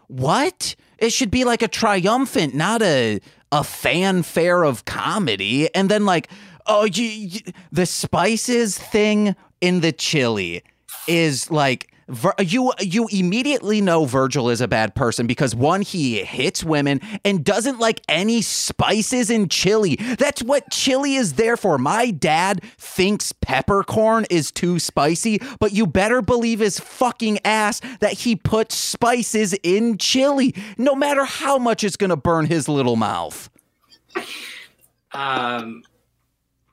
[0.08, 0.74] what?
[0.98, 3.20] It should be like a triumphant, not a
[3.52, 5.72] a fanfare of comedy.
[5.74, 6.28] And then like
[6.66, 10.62] oh, you, you, the spices thing in the chili
[11.06, 11.90] is like.
[12.08, 17.00] Vir- you you immediately know Virgil is a bad person because one he hits women
[17.24, 19.96] and doesn't like any spices in chili.
[20.18, 21.78] That's what chili is there for.
[21.78, 28.12] My dad thinks peppercorn is too spicy, but you better believe his fucking ass that
[28.12, 33.48] he puts spices in chili, no matter how much it's gonna burn his little mouth.
[35.12, 35.82] um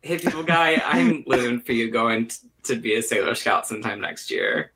[0.04, 4.02] Hey, people, guy, I'm living for you going t- to be a Sailor Scout sometime
[4.02, 4.72] next year.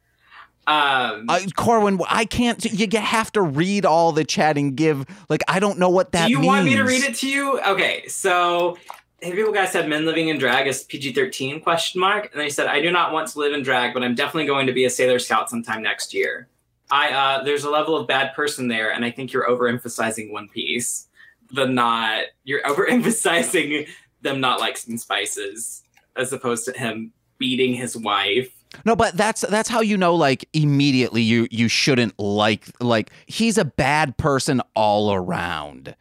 [0.68, 2.64] Um, Uh, Corwin, I can't.
[2.66, 5.06] You have to read all the chat and give.
[5.30, 6.48] Like, I don't know what that do you means.
[6.48, 7.62] want me to read it to you?
[7.62, 8.78] Okay, so
[9.22, 12.68] hey, people, guys said men living in drag is PG-13 question mark, and they said
[12.68, 14.90] I do not want to live in drag, but I'm definitely going to be a
[14.90, 16.48] Sailor Scout sometime next year.
[16.92, 20.48] I uh, there's a level of bad person there, and I think you're overemphasizing One
[20.50, 21.08] Piece.
[21.52, 23.88] The not you're overemphasizing
[24.22, 25.84] them not liking spices
[26.16, 28.52] as opposed to him beating his wife.
[28.84, 30.16] No, but that's that's how you know.
[30.16, 35.96] Like immediately, you you shouldn't like like he's a bad person all around.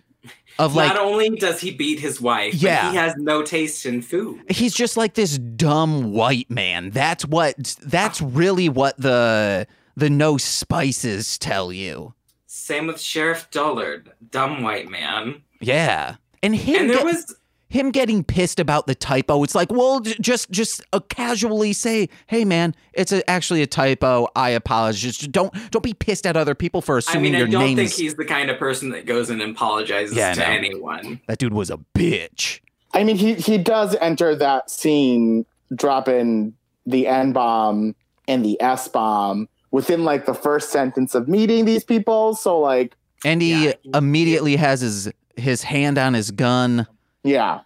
[0.59, 2.85] Of like not only does he beat his wife, Yeah.
[2.85, 4.41] but he has no taste in food.
[4.49, 6.91] he's just like this dumb white man.
[6.91, 12.15] That's what that's really what the the no spices tell you.
[12.47, 15.43] Same with Sheriff Dollard, dumb white man.
[15.61, 16.17] Yeah.
[16.41, 17.35] And him And there get- was
[17.69, 19.43] him getting pissed about the typo.
[19.43, 23.67] It's like, well, j- just just uh, casually say, "Hey man, it's a, actually a
[23.67, 24.29] typo.
[24.37, 27.39] I apologize." Just don't don't be pissed at other people for I assuming mean, I
[27.39, 30.41] your don't name's think he's the kind of person that goes and apologizes Yeah, to
[30.41, 30.47] know.
[30.47, 31.21] anyone.
[31.27, 32.61] that dude was a bitch.
[32.93, 36.55] I mean, he he does enter that scene dropping
[36.87, 37.95] the N bomb
[38.29, 42.35] and the S bomb within like the first sentence of meeting these people.
[42.35, 43.73] So like, And he Yeah.
[43.95, 46.87] immediately has his his hand on his gun.
[47.25, 47.61] Yeah,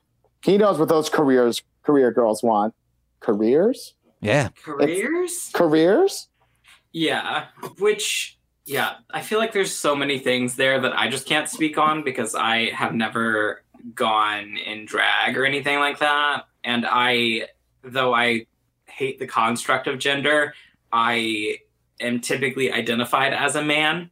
[0.44, 2.74] he knows what those careers career girls want.
[3.20, 4.48] Careers, Yeah.
[4.64, 5.50] Careers?
[5.54, 6.28] careers.
[6.92, 7.46] Yeah.
[7.78, 11.78] Which, yeah, I feel like there's so many things there that I just can't speak
[11.78, 16.44] on because I have never gone in drag or anything like that.
[16.64, 17.48] And I,
[17.82, 18.46] though I
[18.86, 20.54] hate the construct of gender,
[20.92, 21.58] I
[22.00, 24.10] am typically identified as a man.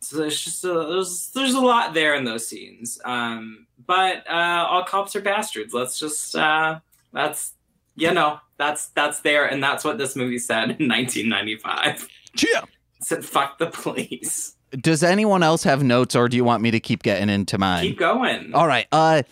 [0.00, 2.98] So there's just a, there's there's a lot there in those scenes.
[3.04, 5.72] Um, but uh, all cops are bastards.
[5.74, 6.80] Let's just uh,
[7.12, 7.52] that's
[7.96, 12.08] you know that's that's there, and that's what this movie said in 1995.
[12.36, 12.60] Yeah.
[12.60, 14.54] It said fuck the police.
[14.70, 17.82] Does anyone else have notes, or do you want me to keep getting into mine?
[17.82, 18.54] Keep going.
[18.54, 18.86] All right.
[18.92, 19.22] Uh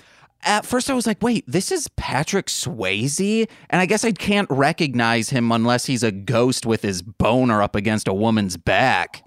[0.42, 3.48] at first I was like, wait, this is Patrick Swayze?
[3.70, 7.74] And I guess I can't recognize him unless he's a ghost with his boner up
[7.74, 9.24] against a woman's back.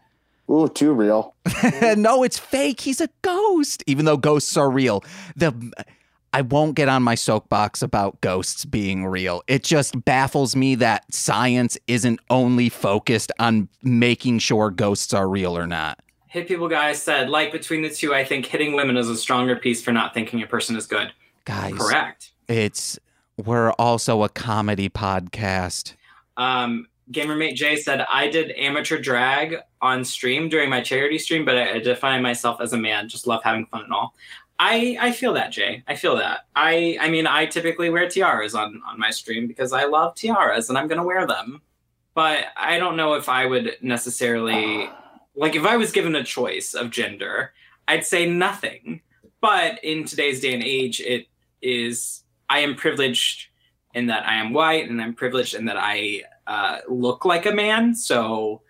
[0.51, 1.35] Ooh, too real.
[1.95, 2.81] no, it's fake.
[2.81, 5.03] He's a ghost, even though ghosts are real.
[5.35, 5.53] The
[6.33, 9.43] I won't get on my soapbox about ghosts being real.
[9.47, 15.57] It just baffles me that science isn't only focused on making sure ghosts are real
[15.57, 15.99] or not.
[16.27, 19.57] Hit people guys said like between the two, I think hitting women is a stronger
[19.57, 21.11] piece for not thinking a person is good.
[21.43, 22.31] Guys, Correct.
[22.47, 22.99] it's
[23.37, 25.95] we're also a comedy podcast.
[26.37, 31.57] Um, Gamermate Jay said I did amateur drag on stream during my charity stream, but
[31.57, 33.09] I, I define myself as a man.
[33.09, 34.13] Just love having fun and all.
[34.59, 35.83] I I feel that Jay.
[35.87, 36.45] I feel that.
[36.55, 40.69] I I mean I typically wear tiaras on on my stream because I love tiaras
[40.69, 41.61] and I'm gonna wear them.
[42.13, 44.89] But I don't know if I would necessarily
[45.35, 47.53] like if I was given a choice of gender,
[47.87, 49.01] I'd say nothing.
[49.41, 51.25] But in today's day and age, it
[51.61, 53.47] is I am privileged
[53.93, 57.53] in that I am white and I'm privileged in that I uh, look like a
[57.53, 57.95] man.
[57.95, 58.61] So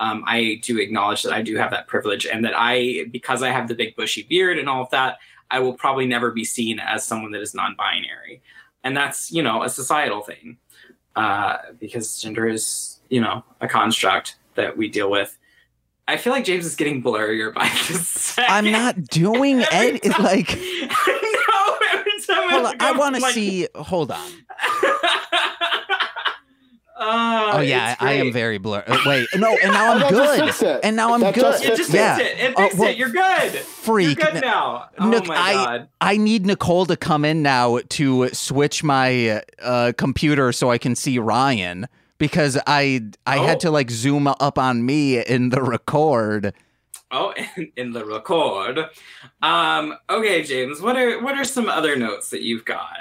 [0.00, 3.50] um, I do acknowledge that I do have that privilege and that I, because I
[3.50, 6.80] have the big bushy beard and all of that, I will probably never be seen
[6.80, 8.42] as someone that is non binary.
[8.82, 10.56] And that's, you know, a societal thing
[11.14, 15.38] uh, because gender is, you know, a construct that we deal with.
[16.08, 18.52] I feel like James is getting blurrier by the second.
[18.52, 23.68] I'm not doing it like I every time hold on, I want to like- see
[23.76, 24.30] hold on.
[26.98, 28.84] Oh, Oh yeah, I, I am very blurred.
[28.86, 30.80] Uh, wait, no, and now I'm good.
[30.84, 31.40] And now I'm That good.
[31.42, 32.16] just It just yeah.
[32.16, 32.38] fixed it.
[32.44, 32.96] It Oh, fixed well, it.
[32.96, 33.52] You're good.
[33.60, 34.18] Freak.
[34.18, 34.88] You're good now.
[34.98, 35.88] Oh Nook, my I- god.
[36.00, 40.94] I need Nicole to come in now to switch my uh, computer so I can
[40.96, 41.86] see Ryan
[42.18, 43.46] because I I Oh.
[43.46, 46.52] had to like zoom up on me in the record.
[47.10, 48.80] Oh, in, in the record.
[49.40, 49.96] Um.
[50.10, 50.80] Okay, James.
[50.82, 52.98] What are what are some other notes that you've got?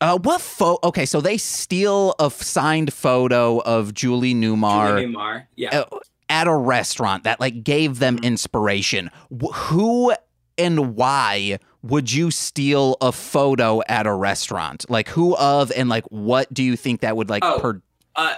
[0.00, 0.78] Uh, what photo?
[0.88, 4.88] Okay, so they steal a f- signed photo of Julie Newmar.
[5.00, 5.46] Julie Newmar.
[5.56, 5.80] Yeah.
[5.80, 8.24] uh, at a restaurant that like gave them Mm-hmm.
[8.24, 9.10] inspiration.
[9.42, 10.14] Wh- who
[10.56, 14.88] and why would you steal a photo at a restaurant?
[14.88, 17.58] Like who of and like what do you think that would like Oh.
[17.60, 17.82] per
[18.16, 18.34] Uh,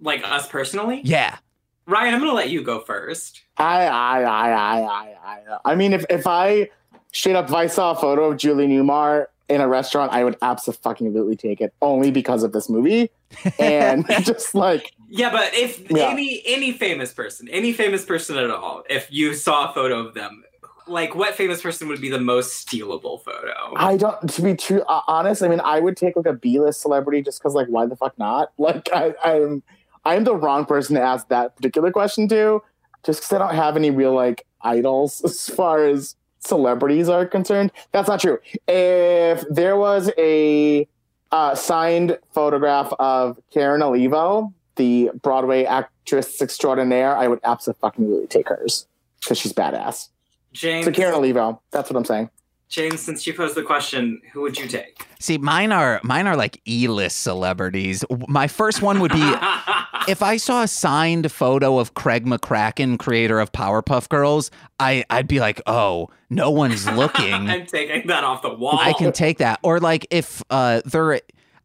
[0.00, 1.00] like us personally.
[1.04, 1.38] Yeah.
[1.86, 3.40] Ryan, I'm gonna let you go first.
[3.56, 5.58] I, I, I, I, I, I.
[5.64, 6.70] I mean, if if I
[7.12, 10.36] straight up, if I saw a photo of Julie Newmar in a restaurant, I would
[10.40, 13.10] absolutely take it only because of this movie,
[13.58, 16.10] and just like Yeah, but if Yeah.
[16.10, 20.14] any any famous person, any famous person at all, if you saw a photo of
[20.14, 20.44] them,
[20.86, 23.74] like what famous person would be the most stealable photo?
[23.76, 24.28] I don't.
[24.30, 27.40] To be true, uh, honest, I mean, I would take like a B-list celebrity just
[27.40, 28.52] because, like, why the fuck not?
[28.58, 29.62] Like, I, I'm,
[30.04, 32.62] I'm the wrong person to ask that particular question to,
[33.04, 37.70] just because I don't have any real like idols as far as celebrities are concerned.
[37.92, 38.38] That's not true.
[38.66, 40.88] If there was a
[41.30, 48.86] uh, signed photograph of Karen Olivo, the Broadway actress extraordinaire, I would absolutely take hers
[49.20, 50.08] because she's badass.
[50.52, 52.30] James, So Karen Olivo, that's what I'm saying.
[52.70, 55.04] James, since you posed the question, who would you take?
[55.18, 58.04] See, mine are mine are like E-list celebrities.
[58.28, 59.18] My first one would be
[60.08, 65.26] if I saw a signed photo of Craig McCracken, creator of Powerpuff Girls, I I'd
[65.26, 67.34] be like, "Oh, no one's looking.
[67.50, 68.78] I'm taking that off the wall.
[68.80, 71.20] I can take that." Or like if uh there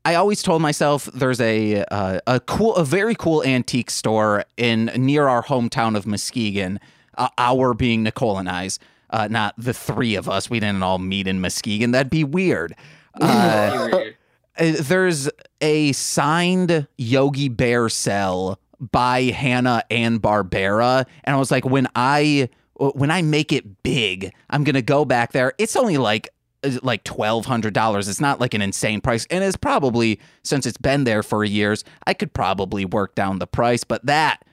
[0.06, 4.86] I always told myself there's a uh, a cool a very cool antique store in
[4.96, 6.80] near our hometown of Muskegon,
[7.16, 8.80] uh, our being Nicole and I's.
[9.16, 10.50] Uh, not the three of us.
[10.50, 11.92] We didn't all meet in Muskegon.
[11.92, 12.76] That'd be weird.
[13.22, 13.88] Uh,
[14.58, 15.30] uh, there's
[15.62, 18.60] a signed Yogi Bear cell
[18.92, 24.34] by Hanna and Barbera, and I was like, when I when I make it big,
[24.50, 25.54] I'm gonna go back there.
[25.58, 26.28] It's only like
[26.66, 28.10] uh, like twelve hundred dollars.
[28.10, 31.86] It's not like an insane price, and it's probably since it's been there for years,
[32.06, 33.86] I could probably work down the price.
[33.86, 34.44] But that,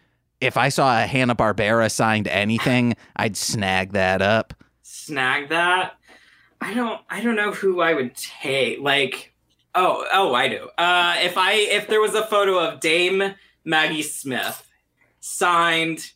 [0.43, 4.53] if I saw a Hanna Barbera signed anything, I'd snag that up.
[4.83, 5.95] Snag that.
[6.61, 7.01] I don't.
[7.09, 8.81] I don't know who I would take.
[8.81, 9.33] Like,
[9.75, 10.69] oh, oh, I do.
[10.77, 14.69] Uh, if I if there was a photo of Dame Maggie Smith
[15.21, 16.13] signed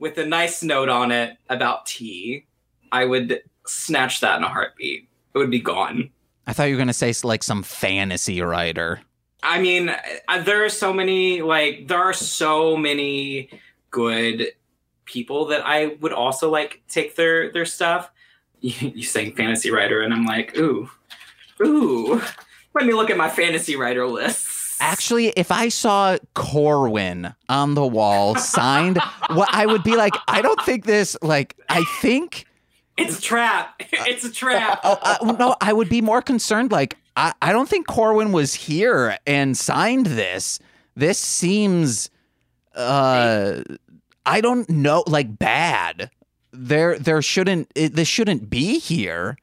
[0.00, 2.46] with a nice note on it about tea,
[2.90, 5.08] I would snatch that in a heartbeat.
[5.34, 6.10] It would be gone.
[6.48, 9.00] I thought you were gonna say like some fantasy writer.
[9.42, 13.50] I mean, uh, there are so many like there are so many
[13.90, 14.52] good
[15.04, 18.10] people that I would also like take their their stuff.
[18.60, 20.90] You, you saying fantasy writer, and I'm like, ooh,
[21.64, 22.20] ooh.
[22.74, 24.76] Let me look at my fantasy writer lists.
[24.80, 28.98] Actually, if I saw Corwin on the wall signed,
[29.30, 31.16] what I would be like, I don't think this.
[31.22, 32.46] Like, I think.
[32.96, 33.80] it's a trap.
[33.92, 34.80] It's a trap.
[34.84, 36.72] Oh, uh, no, I would be more concerned.
[36.72, 40.58] Like, I, I don't think Corwin was here and signed this.
[40.94, 42.10] This seems,
[42.78, 43.62] uh,
[44.24, 46.10] I don't know, like bad.
[46.52, 47.70] There, there shouldn't.
[47.74, 49.36] It, this shouldn't be here.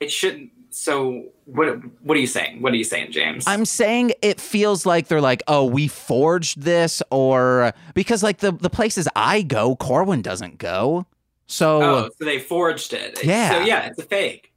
[0.00, 0.50] It shouldn't.
[0.70, 1.80] So what?
[2.02, 2.62] What are you saying?
[2.62, 3.44] What are you saying, James?
[3.46, 8.52] I'm saying it feels like they're like, oh, we forged this, or because like the
[8.52, 11.06] the places I go, Corwin doesn't go.
[11.48, 13.24] So Oh, so they forged it.
[13.24, 13.50] Yeah.
[13.50, 14.52] So yeah, it's a fake.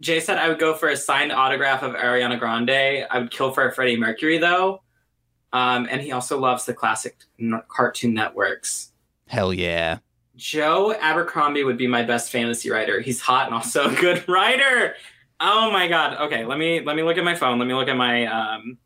[0.00, 3.06] Jay said I would go for a signed autograph of Ariana Grande.
[3.10, 4.82] I would kill for a Freddie Mercury though.
[5.52, 8.92] Um, and he also loves the classic n- Cartoon Networks.
[9.26, 9.98] hell yeah.
[10.36, 13.00] Joe Abercrombie would be my best fantasy writer.
[13.00, 14.94] He's hot and also a good writer.
[15.40, 16.16] Oh my god.
[16.26, 17.58] Okay, let me let me look at my phone.
[17.58, 18.78] Let me look at my um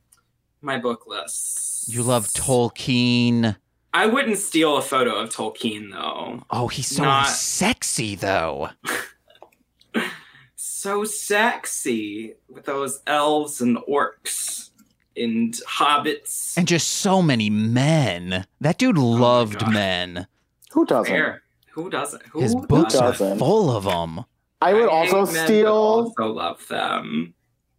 [0.63, 1.89] my book list.
[1.93, 3.57] You love Tolkien.
[3.93, 6.43] I wouldn't steal a photo of Tolkien though.
[6.51, 8.71] Oh, he's so Not- sexy though.
[10.57, 14.71] so sexy with those elves and orcs
[15.17, 16.57] and hobbits.
[16.57, 18.47] And just so many men.
[18.61, 19.73] That dude loved God.
[19.73, 20.27] men.
[20.73, 21.13] Who doesn't?
[21.13, 21.43] Fair.
[21.73, 22.23] Who doesn't?
[22.27, 23.39] Who His books are doesn't?
[23.39, 24.25] full of them.
[24.63, 25.73] I would hate also men, steal.
[25.73, 27.35] Also love them.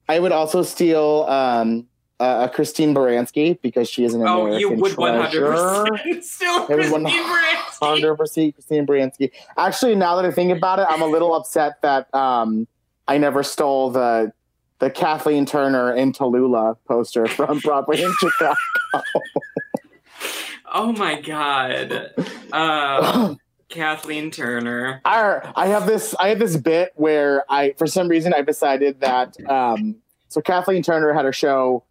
[0.07, 1.87] I would also steal um,
[2.19, 5.85] uh, Christine Baranski because she is an Oh, American you would one hundred treasure.
[5.85, 7.79] percent still Everyone- Christine Baranski.
[7.81, 9.31] Hundred percent, Christine Baranski.
[9.57, 12.67] Actually, now that I think about it, I'm a little upset that um,
[13.07, 14.31] I never stole the
[14.79, 18.55] the Kathleen Turner in Tallulah poster from Broadway in Chicago.
[20.77, 22.13] Oh my god.
[22.51, 23.35] Uh,
[23.69, 24.99] Kathleen Turner.
[25.05, 28.99] I, I have this I have this bit where I for some reason I've decided
[28.99, 29.95] that um,
[30.27, 31.83] so Kathleen Turner had a show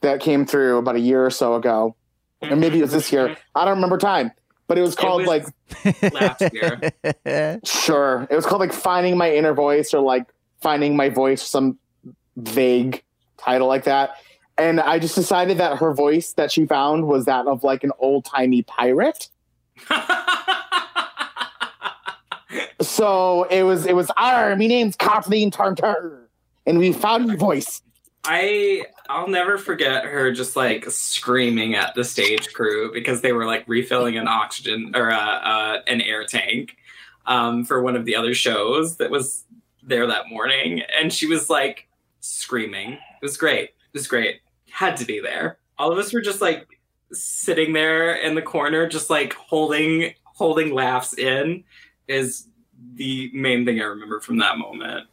[0.00, 1.96] that came through about a year or so ago,
[2.40, 3.36] or maybe it was this year.
[3.54, 4.30] I don't remember time,
[4.68, 5.52] but it was called was-
[5.84, 6.80] like last year.
[7.64, 8.26] Sure.
[8.30, 10.26] It was called like Finding My Inner Voice or like
[10.62, 11.78] Finding My Voice, some
[12.48, 13.02] vague
[13.36, 14.16] title like that.
[14.58, 17.92] And I just decided that her voice that she found was that of like an
[17.98, 19.28] old timey pirate.
[23.00, 26.28] So it was, it was, our, my name's Kathleen Turner.
[26.66, 27.82] And we found your voice.
[28.24, 33.46] I I'll never forget her just like screaming at the stage crew because they were
[33.46, 36.76] like refilling an oxygen or uh, uh, an air tank
[37.24, 39.44] um, for one of the other shows that was
[39.82, 41.88] there that morning, and she was like
[42.20, 42.92] screaming.
[42.92, 43.64] It was great.
[43.64, 44.40] It was great.
[44.70, 45.58] Had to be there.
[45.78, 46.66] All of us were just like
[47.12, 51.64] sitting there in the corner, just like holding holding laughs in.
[52.08, 52.48] Is
[52.94, 55.06] the main thing I remember from that moment.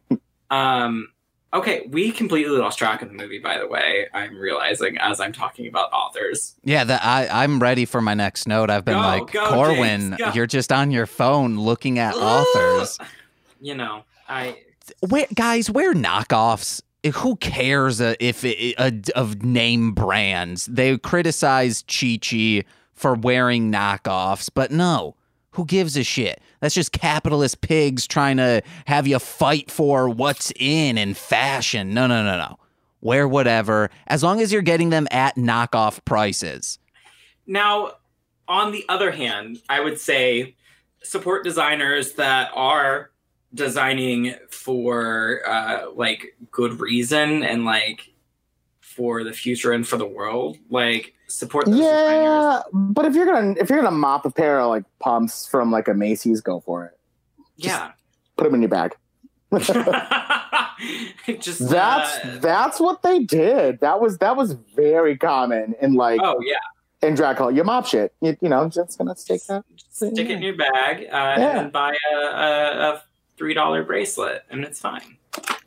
[0.50, 1.08] um,
[1.52, 3.38] okay, we completely lost track of the movie.
[3.38, 6.54] By the way, I'm realizing as I'm talking about authors.
[6.64, 8.70] Yeah, the, I, I'm ready for my next note.
[8.70, 12.98] I've been Go, like, go, Corwin, James, you're just on your phone looking at authors.
[13.60, 14.58] You know, I
[15.08, 16.82] Where, guys, we're knockoffs.
[17.14, 20.66] Who cares if it, uh, of name brands?
[20.66, 25.14] They criticize Chi Chi for wearing knockoffs, but no,
[25.50, 26.40] who gives a shit?
[26.60, 31.92] That's just capitalist pigs trying to have you fight for what's in and fashion.
[31.92, 32.58] No, no, no, no.
[33.02, 36.78] Wear whatever, as long as you're getting them at knockoff prices.
[37.46, 37.92] Now,
[38.48, 40.56] on the other hand, I would say
[41.02, 43.10] support designers that are
[43.54, 48.12] designing for uh, like good reason and like
[48.80, 50.58] for the future and for the world.
[50.70, 51.94] Like support those designers.
[51.94, 55.70] Yeah, but if you're gonna if you're gonna mop a pair of like pumps from
[55.70, 56.98] like a Macy's, go for it.
[57.56, 57.92] Yeah.
[58.36, 58.94] Put them in your bag.
[61.38, 63.78] Just That's uh, that's what they did.
[63.80, 66.56] That was that was very common in like oh yeah.
[67.08, 67.52] in drag call.
[67.52, 68.12] You mop shit.
[68.20, 69.64] You, you know, just gonna stick that.
[69.90, 71.60] Stick it in your bag uh, Yeah.
[71.60, 73.02] and buy a, a, a
[73.36, 75.16] three dollar bracelet, and it's fine.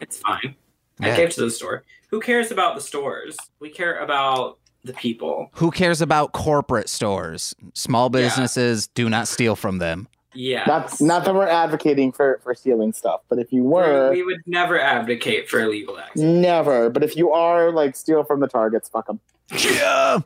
[0.00, 0.54] it's fine.
[1.00, 1.84] I gave to the store.
[2.10, 3.36] Who cares about the stores?
[3.60, 5.48] We care about the people.
[5.54, 7.54] Who cares about corporate stores?
[7.74, 8.22] Small Yeah.
[8.22, 10.08] businesses, do not steal from them.
[10.34, 10.64] Yeah.
[10.66, 14.40] Not not that we're advocating for for stealing stuff, but if you were, we would
[14.46, 16.16] never advocate for illegal acts.
[16.20, 16.88] never.
[16.90, 19.20] But if you are, like steal from the targets, fuck them.
[19.50, 20.20] Yeah.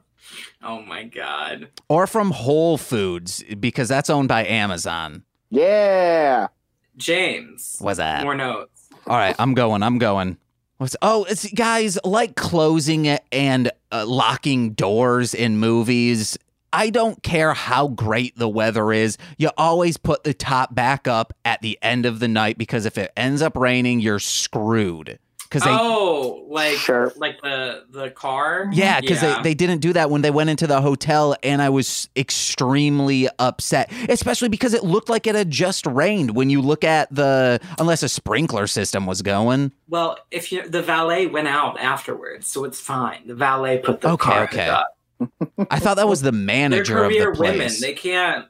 [0.62, 1.68] Oh my god.
[1.88, 5.24] Or from Whole Foods, because that's owned by Amazon.
[5.50, 6.48] Yeah.
[6.96, 7.76] James.
[7.80, 8.22] What's that?
[8.24, 8.88] More notes.
[9.06, 9.82] All right, I'm going.
[9.82, 10.38] I'm going.
[10.78, 16.36] What's, oh, it's guys like closing and uh, locking doors in movies.
[16.72, 19.16] I don't care how great the weather is.
[19.38, 22.98] You always put the top back up at the end of the night because if
[22.98, 25.18] it ends up raining, you're screwed.
[25.48, 27.12] Because they, oh, like Sure.
[27.16, 28.68] like the the car.
[28.72, 29.36] yeah, because Yeah.
[29.36, 33.28] they, they didn't do that when they went into the hotel, and I was extremely
[33.38, 36.34] upset, especially because it looked like it had just rained.
[36.34, 39.72] When you look at the, unless a sprinkler system was going.
[39.88, 43.26] Well, if you the valet went out afterwards, so it's fine.
[43.26, 44.68] The valet put the Okay, car okay.
[44.68, 44.92] up.
[45.70, 47.72] I thought that was the They're manager of career the women.
[47.80, 48.46] They can't.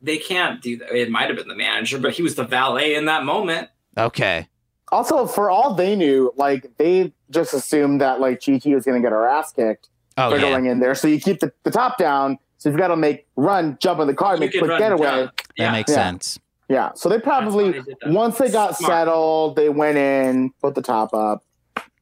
[0.00, 0.90] They can't do that.
[0.92, 3.68] It might have been the manager, but he was the valet in that moment.
[3.96, 4.48] Okay.
[4.92, 9.00] Also, for all they knew, like they just assumed that like Chi Chi was gonna
[9.00, 10.42] get her ass kicked Oh for yeah.
[10.42, 10.94] going in there.
[10.94, 12.38] So you keep the, the top down.
[12.58, 15.00] So you've got to make run, jump in the car, You make quick run getaway.
[15.24, 15.32] jump.
[15.58, 15.94] That makes Yeah.
[15.96, 16.38] sense.
[16.68, 16.90] Yeah.
[16.94, 18.92] So they probably they once they got Smart.
[18.92, 21.42] settled, they went in, put the top up.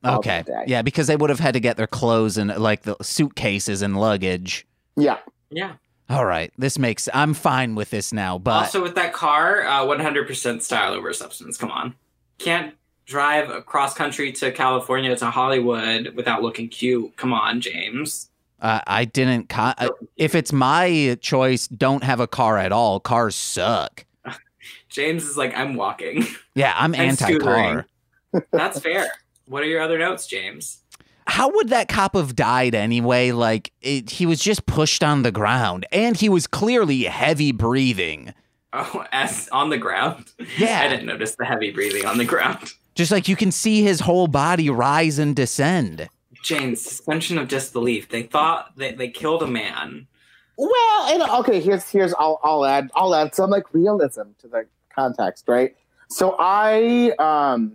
[0.05, 0.45] Okay.
[0.67, 3.99] Yeah, because they would have had to get their clothes and like the suitcases and
[3.99, 4.67] luggage.
[4.97, 5.19] Yeah.
[5.51, 5.75] Yeah.
[6.11, 6.53] All right.
[6.59, 10.93] This makes I'm fine with this now, but also, with that car, uh, 100% style
[10.93, 11.57] over substance.
[11.57, 11.95] Come on,
[12.39, 12.75] can't
[13.07, 17.17] drive across country to California to Hollywood without looking cute.
[17.17, 18.29] Come on, James.
[18.61, 23.01] uh, I didn't co- uh, if it's my choice, don't have a car at all.
[23.01, 24.05] Cars suck.
[24.89, 26.27] James is like, I'm walking.
[26.55, 27.87] Yeah, I'm anti-car.
[28.53, 29.11] That's fair.
[29.47, 30.79] What are your other notes, James?
[31.27, 33.33] How would that cop have died anyway?
[33.33, 38.35] Like it, he was just pushed on the ground and he was clearly heavy breathing.
[38.73, 40.33] Oh, as on the ground.
[40.59, 40.81] Yeah.
[40.81, 42.73] I didn't notice the heavy breathing on the ground.
[42.95, 46.09] Just like you can see his whole body rise and descend.
[46.43, 48.09] James, suspension of disbelief.
[48.09, 50.07] They thought that they killed a man.
[50.57, 54.67] Well, and okay, here's here's I'll I'll add I'll add some like realism to the
[54.95, 55.75] context, right?
[56.09, 57.73] So I um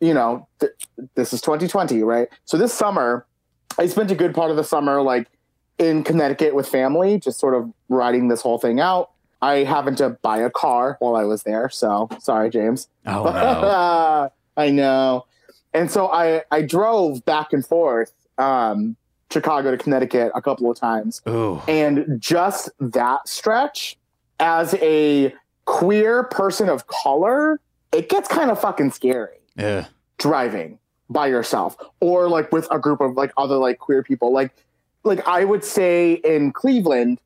[0.00, 0.72] you know th-
[1.14, 2.28] this is 2020, right?
[2.44, 3.26] So this summer
[3.78, 5.28] I spent a good part of the summer like
[5.78, 9.10] in Connecticut with family, just sort of riding this whole thing out.
[9.40, 12.88] I happened to buy a car while I was there, so sorry, James.
[13.06, 14.30] Oh no.
[14.58, 15.24] I know.
[15.72, 18.96] And so I I drove back and forth um
[19.30, 21.22] Chicago to Connecticut a couple of times.
[21.28, 21.60] Ooh.
[21.68, 23.96] And just that stretch,
[24.40, 25.34] as a
[25.66, 27.60] queer person of color,
[27.92, 29.84] it gets kind of fucking scary Ugh.
[30.16, 30.78] driving
[31.10, 34.32] by yourself or like with a group of like other like queer people.
[34.32, 34.54] Like,
[35.04, 37.20] like I would say in Cleveland,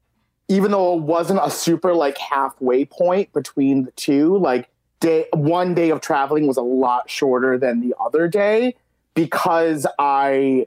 [0.49, 4.69] even though it wasn't a super like halfway point between the two, like
[5.03, 8.75] day one day of traveling was a lot shorter than the other day
[9.15, 10.67] because I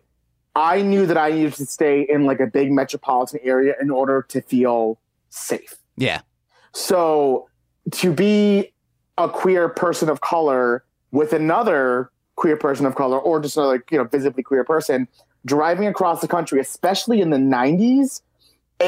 [0.55, 4.21] I knew that I needed to stay in like a big metropolitan area in order
[4.29, 5.75] to feel safe.
[5.97, 6.21] Yeah.
[6.73, 7.47] So
[7.91, 8.71] to be
[9.17, 13.97] a queer person of color with another queer person of color or just another, you
[13.97, 15.07] know, visibly queer person
[15.45, 18.21] driving across the country, especially in the 90s,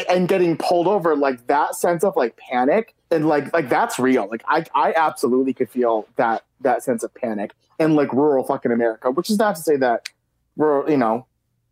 [0.09, 4.27] and getting pulled over, like that sense of like panic and like like that's real.
[4.29, 8.71] Like I I absolutely could feel that that sense of panic in like rural fucking
[8.71, 10.09] America, which is not to say that
[10.55, 11.25] rural, you know,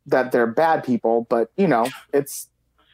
[0.05, 2.49] that they're bad people, but you know, it's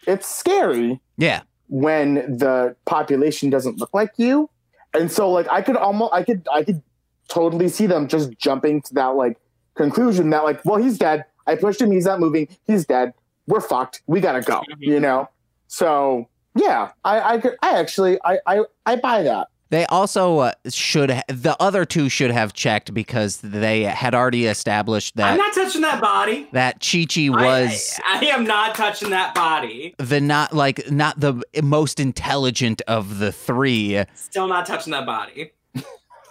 [0.07, 1.41] it's scary Yeah.
[1.67, 4.49] when the population doesn't look like you.
[4.93, 6.81] And so like I could almost I could I could
[7.27, 9.37] totally see them just jumping to that like
[9.75, 11.25] conclusion that like, well, he's dead.
[11.47, 13.13] I pushed him, he's not moving, he's dead.
[13.47, 14.01] We're fucked.
[14.07, 14.59] We gotta go.
[14.61, 14.83] Mm-hmm.
[14.83, 15.29] You know?
[15.67, 19.47] So yeah, I I could I actually I I, I buy that.
[19.69, 24.47] They also uh, should ha- the other two should have checked because they had already
[24.47, 26.49] established that I'm not touching that body.
[26.51, 29.95] that Chi Chi I- was I, I am not touching that body.
[29.97, 34.03] the not like not the most intelligent of the three.
[34.13, 35.51] Still not touching that body.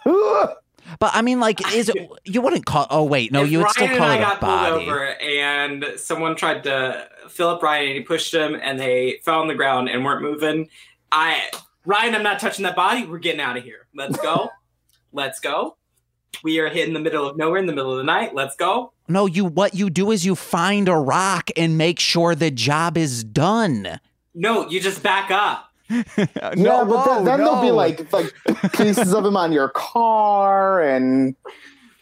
[0.99, 2.87] But I mean, like, is it, you wouldn't call?
[2.91, 4.71] Oh wait, no, if you would Ryan still call and I it a got body.
[4.71, 9.21] pulled over and someone tried to fill up Ryan and he pushed him and they
[9.25, 10.69] fell on the ground and weren't moving.
[11.13, 11.51] I
[11.85, 13.07] Ryan, I'm not touching that body.
[13.07, 13.87] We're getting out of here.
[13.95, 14.51] Let's go.
[15.13, 15.77] Let's go.
[16.45, 18.35] We are hit in the middle of nowhere in the middle of the night.
[18.35, 18.93] Let's go.
[19.09, 22.97] No, you what you do is you find a rock and make sure the job
[22.97, 24.01] is done.
[24.35, 25.70] No, you just back up.
[26.17, 28.33] yeah, but then, then there'll be like like
[28.73, 31.35] pieces of him on your car, and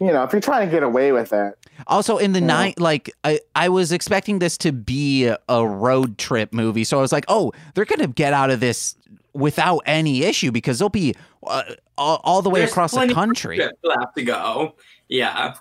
[0.00, 1.54] you know if you're trying to get away with it.
[1.86, 2.46] Also, in the Yeah.
[2.46, 7.00] night, like I, I was expecting this to be a road trip movie, so I
[7.00, 8.94] was like, oh, they're gonna get out of this
[9.32, 11.14] without any issue because they'll be
[11.46, 11.62] uh,
[11.96, 14.74] all, all the way There's across the country trips We'll have to go.
[15.08, 15.54] Yeah.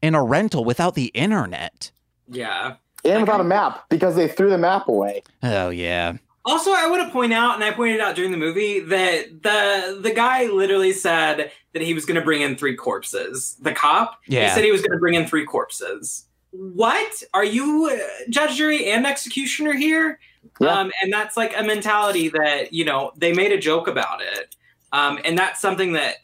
[0.00, 1.90] in a rental without the internet.
[2.30, 2.76] Yeah.
[3.04, 5.22] And without a map because they threw the map away.
[5.42, 6.14] Oh yeah,
[6.46, 9.98] Also, I want to point out, and I pointed out during the movie, that the
[10.02, 13.56] the guy literally said that he was going to bring in three corpses.
[13.62, 14.48] The cop, Yeah.
[14.48, 16.26] he said he was going to bring in three corpses.
[16.50, 17.98] What are you, uh,
[18.30, 20.20] judge, jury, and executioner here?
[20.60, 20.68] Yeah.
[20.68, 24.54] Um, and that's like a mentality that you know they made a joke about it,
[24.92, 26.16] um, and that's something that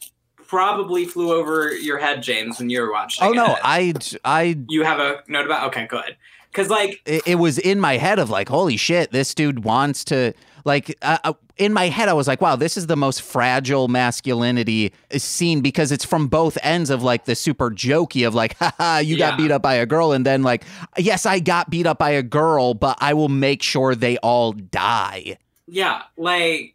[0.46, 3.24] probably flew over your head, James, when you were watching.
[3.26, 3.60] Oh no, it.
[3.64, 3.94] I
[4.24, 5.68] I you have a note about?
[5.68, 6.16] Okay, good.
[6.50, 10.04] Because like it, it was in my head of like, holy shit, this dude wants
[10.04, 10.32] to
[10.64, 10.96] like.
[11.02, 14.92] Uh, uh, in my head, I was like, wow, this is the most fragile masculinity
[15.18, 19.18] scene because it's from both ends of like the super jokey of like, haha, you
[19.18, 19.36] got Yeah.
[19.36, 20.64] beat up by a girl, and then like,
[20.96, 24.52] yes, I got beat up by a girl, but I will make sure they all
[24.52, 25.36] die.
[25.66, 26.74] yeah, like.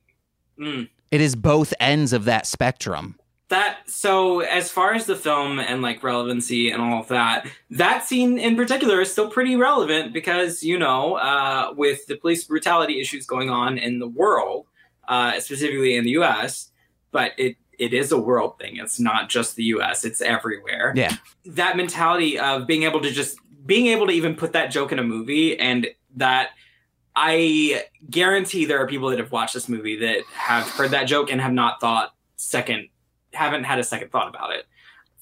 [0.60, 0.88] Mm.
[1.12, 3.16] It is both ends of that spectrum.
[3.50, 8.04] That so as far as the film and like relevancy and all of that that
[8.04, 13.00] scene in particular is still pretty relevant because you know uh, with the police brutality
[13.00, 14.66] issues going on in the world
[15.08, 16.72] uh, specifically in the us
[17.12, 21.16] but it it is a world thing it's not just the us it's everywhere Yeah.
[21.46, 24.98] that mentality of being able to just being able to even put that joke in
[25.00, 26.50] a movie and that
[27.16, 31.32] I guarantee there are people that have watched this movie that have heard that joke
[31.32, 32.90] and have not thought second,
[33.36, 34.66] haven't had a second thought about it.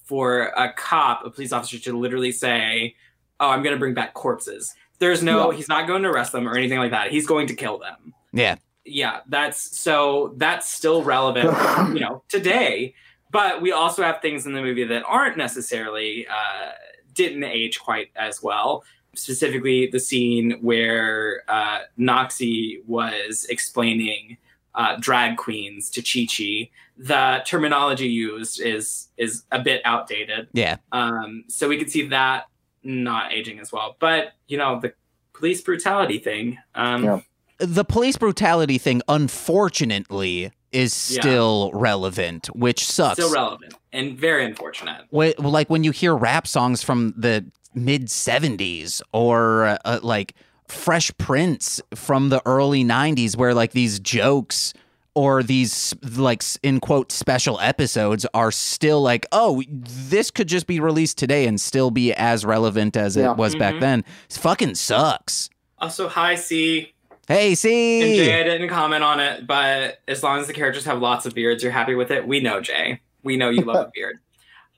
[0.05, 2.95] For a cop, a police officer to literally say,
[3.39, 5.57] "Oh, I'm going to bring back corpses." There's no, Yeah.
[5.57, 7.11] he's not going to arrest them or anything like that.
[7.11, 8.13] He's going to kill them.
[8.31, 8.55] Yeah.
[8.85, 11.47] Yeah, that's so that's still relevant,
[11.95, 12.93] you know, today.
[13.31, 16.71] But we also have things in the movie that aren't necessarily uh,
[17.13, 18.83] didn't age quite as well
[19.15, 24.37] specifically the scene where uh, Noxie was explaining
[24.75, 26.69] uh, drag queens to Chi Chi.
[26.97, 30.77] The terminology used is is a bit outdated, Yeah.
[30.91, 32.45] um, so we can see that
[32.83, 33.95] not aging as well.
[33.99, 34.93] But you know the
[35.33, 36.57] police brutality thing.
[36.75, 37.19] Um, Yeah.
[37.59, 41.21] The police brutality thing, unfortunately, is Yeah.
[41.21, 43.13] still relevant, which sucks.
[43.13, 45.05] Still relevant and very unfortunate.
[45.11, 47.45] Wh- like when you hear rap songs from the
[47.75, 50.33] mid 70s or uh, like
[50.67, 54.73] Fresh Prince from the early 90s where like these jokes
[55.15, 60.79] or these like in quote special episodes are still like oh this could just be
[60.79, 63.31] released today and still be as relevant as Yeah.
[63.31, 63.79] it was back Mhm.
[63.81, 63.99] then
[64.29, 65.49] it fucking sucks
[65.79, 66.93] Also, hi C
[67.27, 68.39] hey and Jay.
[68.39, 71.61] I didn't comment on it, but as long as the characters have lots of beards,
[71.63, 72.27] you're happy with it.
[72.27, 72.99] We know Jay.
[73.21, 74.17] We know you love a beard.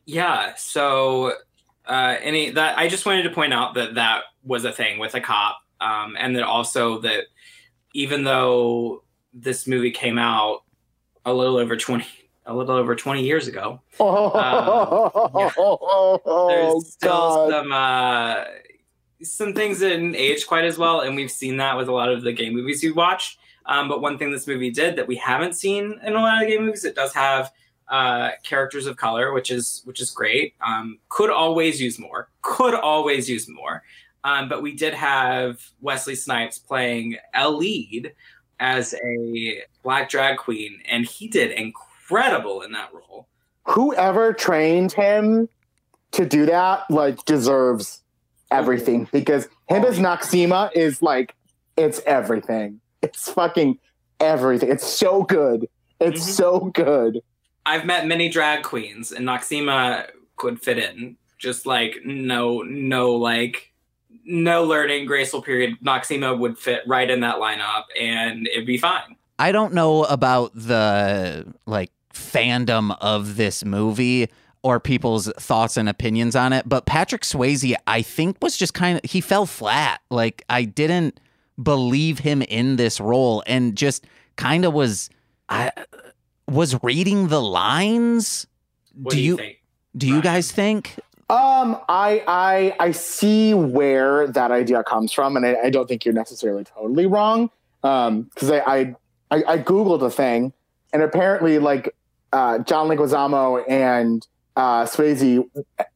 [0.05, 0.53] Yeah.
[0.55, 1.33] So,
[1.87, 5.15] uh, any that I just wanted to point out that that was a thing with
[5.15, 7.25] a cop, um, and then also that
[7.93, 9.03] even though
[9.33, 10.63] this movie came out
[11.25, 12.05] a little over twenty,
[12.45, 15.49] a little over twenty years ago, oh,
[16.49, 17.49] there's still God.
[17.51, 18.43] some uh,
[19.23, 22.09] some things that didn't age quite as well, and we've seen that with a lot
[22.09, 25.15] of the game movies we watch Um, but one thing this movie did that we
[25.15, 27.51] haven't seen in a lot of the game movies, it does have
[27.87, 30.55] uh, characters of color, which is which is great.
[30.65, 32.29] Um, could always use more.
[32.41, 33.83] Could always use more.
[34.25, 38.11] Um, but we did have Wesley Snipes playing a lead
[38.59, 43.27] as a black drag queen, and he did incredible in that role.
[43.67, 45.47] Whoever trained him
[46.13, 48.01] to do that, like, deserves
[48.49, 51.35] everything because him as Noxeema is like,
[51.77, 52.79] it's everything.
[53.03, 53.77] It's fucking
[54.19, 54.71] everything.
[54.71, 55.69] It's so good.
[55.99, 56.33] It's Mhm.
[56.33, 57.21] so good.
[57.67, 61.17] I've met many drag queens, and Noxeema could fit in.
[61.37, 63.71] Just like no, no, like
[64.25, 65.77] no learning, graceful period.
[65.83, 69.15] Noxeema would fit right in that lineup, and it'd be fine.
[69.39, 74.29] I don't know about the like fandom of this movie
[74.63, 78.97] or people's thoughts and opinions on it, but Patrick Swayze, I think, was just kind
[79.03, 80.01] of he fell flat.
[80.09, 81.19] Like I didn't
[81.61, 84.05] believe him in this role, and just
[84.37, 85.09] kind of was
[85.49, 85.71] I
[86.47, 88.47] was reading the lines.
[88.93, 89.57] What do do, you think?
[89.97, 90.23] do you Ryan?
[90.23, 90.99] guys think?
[91.27, 96.05] Um, I I I see where that idea comes from, and I, I don't think
[96.05, 97.49] you're necessarily totally wrong.
[97.83, 98.95] Um, because I, I
[99.31, 100.53] I I googled the thing,
[100.93, 101.95] and apparently, like
[102.31, 105.49] uh, John Leguizamo and uh, Swayze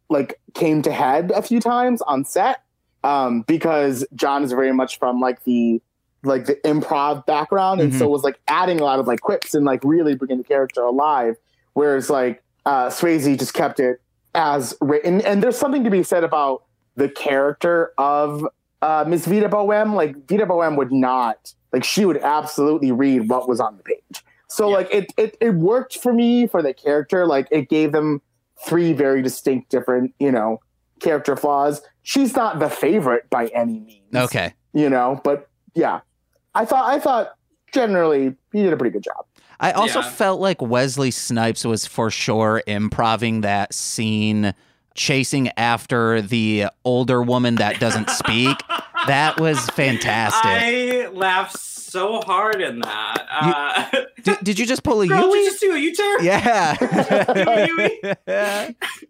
[0.10, 2.64] like came to head a few times on set,
[3.04, 5.80] um, because John is very much from like the
[6.24, 9.64] like the improv background, and so was like adding a lot of like quips and
[9.64, 11.38] like really bringing the character alive.
[11.74, 14.02] Whereas like uh, Swayze just kept it
[14.40, 15.20] as written.
[15.22, 16.64] And there's something to be said about
[16.96, 18.48] the character of
[18.82, 19.94] uh, Miss Vida Boheme.
[19.94, 24.24] Like Vida Boheme would not like she would absolutely read what was on the page.
[24.48, 24.76] So Yeah.
[24.78, 27.28] like it, it it worked for me for the character.
[27.28, 28.22] Like it gave them
[28.66, 30.60] three very distinct different you know
[31.02, 31.82] character flaws.
[32.04, 34.16] She's not the favorite by any means.
[34.16, 34.54] Okay.
[34.74, 36.00] you know, but yeah,
[36.56, 37.34] I thought I thought
[37.74, 39.26] generally he did a pretty good job.
[39.60, 40.10] I also Yeah.
[40.10, 44.54] felt like Wesley Snipes was for sure improving that scene
[44.96, 48.58] chasing after the older woman that doesn't speak.
[49.08, 50.46] that was fantastic.
[50.46, 53.28] I laughed so hard in that.
[53.42, 53.86] Uh,
[54.24, 55.40] did, did you just pull a girl, did Yui?
[55.40, 56.24] you just do a U-turn?
[56.24, 56.76] Yeah.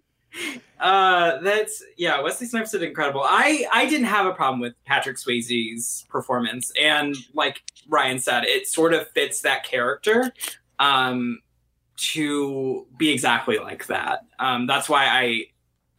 [0.80, 2.22] Uh, that's yeah.
[2.22, 3.22] Wesley Snipes did incredible.
[3.24, 8.68] I I didn't have a problem with Patrick Swayze's performance, and like Ryan said, it
[8.68, 10.32] sort of fits that character.
[10.80, 11.40] Um,
[12.00, 14.22] to be exactly like that.
[14.40, 15.46] Um, that's why I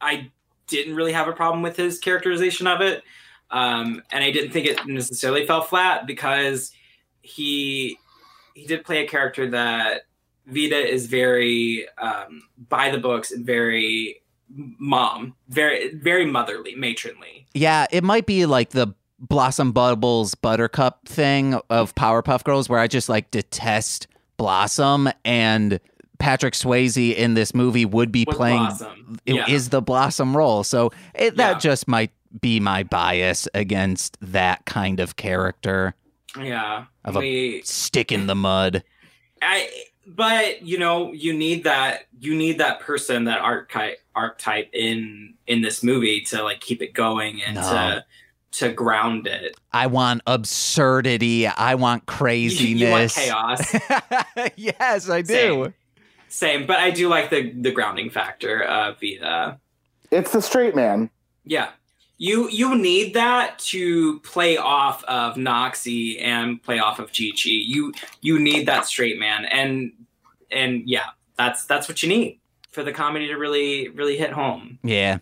[0.01, 0.31] I
[0.67, 3.03] didn't really have a problem with his characterization of it.
[3.51, 6.73] Um, and I didn't think it necessarily fell flat because
[7.23, 7.99] he
[8.55, 10.03] he did play a character that
[10.51, 17.47] Vida is very um, by the books and very mom, very very motherly, matronly.
[17.55, 18.89] yeah, it might be like the
[19.19, 24.07] Blossom Bubbles Buttercup thing of Powerpuff Girls where I just like detest
[24.39, 25.79] Blossom and
[26.19, 29.19] Patrick Swayze in this movie would be With playing Blossom.
[29.27, 29.45] it Yeah.
[29.49, 30.65] is the blossom role.
[30.65, 31.59] So it, that Yeah.
[31.59, 35.95] just might be my bias against that kind of character.
[36.39, 38.83] Yeah, Of a- Stick in the mud.
[39.43, 39.69] I,
[40.15, 42.07] but you know, you need that.
[42.21, 46.93] You need that person, that archetype, archetype in in this movie to like keep it
[46.93, 47.63] going and No.
[47.63, 48.05] to
[48.53, 49.57] to ground it.
[49.73, 51.47] I want absurdity.
[51.47, 53.17] I want You, craziness.
[53.27, 54.51] you want chaos.
[54.57, 55.33] yes, I do.
[55.33, 55.75] Same.
[56.29, 59.27] Same, but I do like the the grounding factor of Vida.
[59.27, 59.55] Uh,
[60.11, 61.11] it's the straight man.
[61.45, 61.71] Yeah.
[62.23, 67.49] You you need that to play off of Noxie and play off of Chi Chi.
[67.49, 69.93] You you need that straight man and
[70.51, 71.07] and yeah,
[71.39, 72.39] that's that's what you need
[72.73, 74.79] for the comedy to really really hit home.
[74.85, 75.21] Yeah.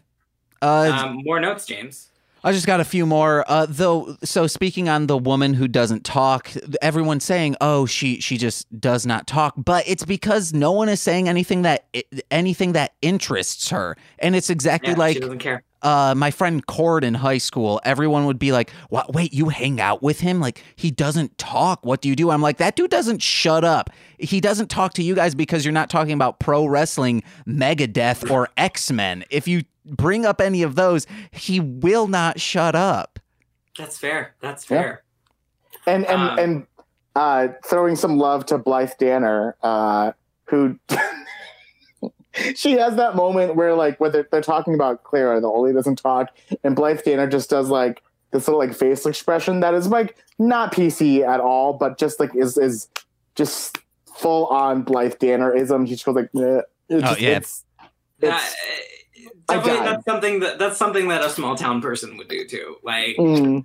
[0.61, 2.09] Uh, Um, more notes, James.
[2.43, 3.45] I just got a few more.
[3.47, 6.51] Uh, though, so speaking on the woman who doesn't talk,
[6.83, 11.01] everyone's saying, "Oh, she she just does not talk," but it's because no one is
[11.01, 11.87] saying anything that
[12.31, 15.63] anything that interests her, and it's exactly Yeah, she like doesn't care.
[15.83, 17.81] Uh, my friend Cord in high school.
[17.85, 19.15] Everyone would be like, "What?
[19.15, 20.41] Wait, you hang out with him?
[20.41, 21.85] Like he doesn't talk?
[21.85, 23.91] What do you do?" I'm like, "That dude doesn't shut up.
[24.19, 28.49] He doesn't talk to you guys because you're not talking about pro wrestling, Megadeth, or
[28.57, 29.25] X Men.
[29.31, 33.19] If you bring up any of those, he will not shut up."
[33.79, 34.35] That's fair.
[34.41, 34.81] That's Yeah.
[34.83, 35.03] fair.
[35.87, 36.67] and and Um, and
[37.15, 40.13] uh, throwing some love to Blythe Danner, uh,
[40.45, 40.79] who
[42.55, 45.97] she has that moment where like when they're, they're talking about Clara, the only doesn't
[45.97, 46.29] talk,
[46.65, 50.73] and Blythe Danner just does like this little like face expression that is like not
[50.73, 52.89] PC at all, but just like is is
[53.35, 53.79] just
[54.17, 55.87] full on Blythe Dannerism.
[55.87, 57.29] She just goes like, "Meh." It's Oh, just- yeah.
[57.31, 57.65] it's-
[58.21, 58.55] That,
[59.51, 59.87] I definitely, died.
[59.89, 62.77] that's something that that's something that a small town person would do too.
[62.83, 63.65] Like mm.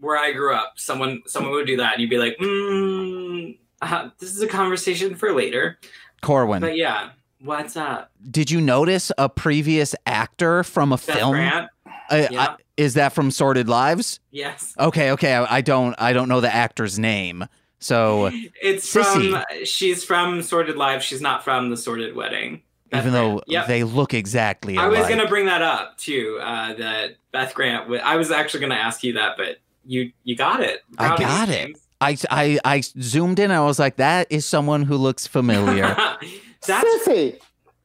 [0.00, 4.08] where I grew up, someone someone would do that, and you'd be like, mm, uh,
[4.18, 5.78] "This is a conversation for later."
[6.22, 7.10] Corwin, But yeah,
[7.42, 11.32] what's up, did you notice a previous actor from a film?
[11.32, 11.68] Grant?
[12.10, 12.42] I, Yeah.
[12.42, 14.20] I, is that from Sordid Lives?
[14.30, 14.74] Yes.
[14.78, 15.34] Okay, okay.
[15.34, 17.44] I, I don't I don't know the actor's name.
[17.78, 18.30] So
[18.62, 19.32] It's Sissy.
[19.32, 21.04] from she's from Sordid Lives.
[21.04, 22.62] She's not from the Sordid Wedding.
[22.90, 23.44] Beth even though Grant.
[23.48, 23.66] Yep.
[23.68, 24.98] they look exactly I alike.
[25.00, 26.38] was gonna bring that up too.
[26.42, 27.84] Uh, that Beth Grant.
[27.84, 30.82] w- I was actually gonna ask you that, but you you got it.
[30.98, 31.76] I Proud you, got it.
[32.02, 33.50] I, I I zoomed in.
[33.50, 35.94] I was like, that is someone who looks familiar.
[36.66, 37.38] That's Sissy.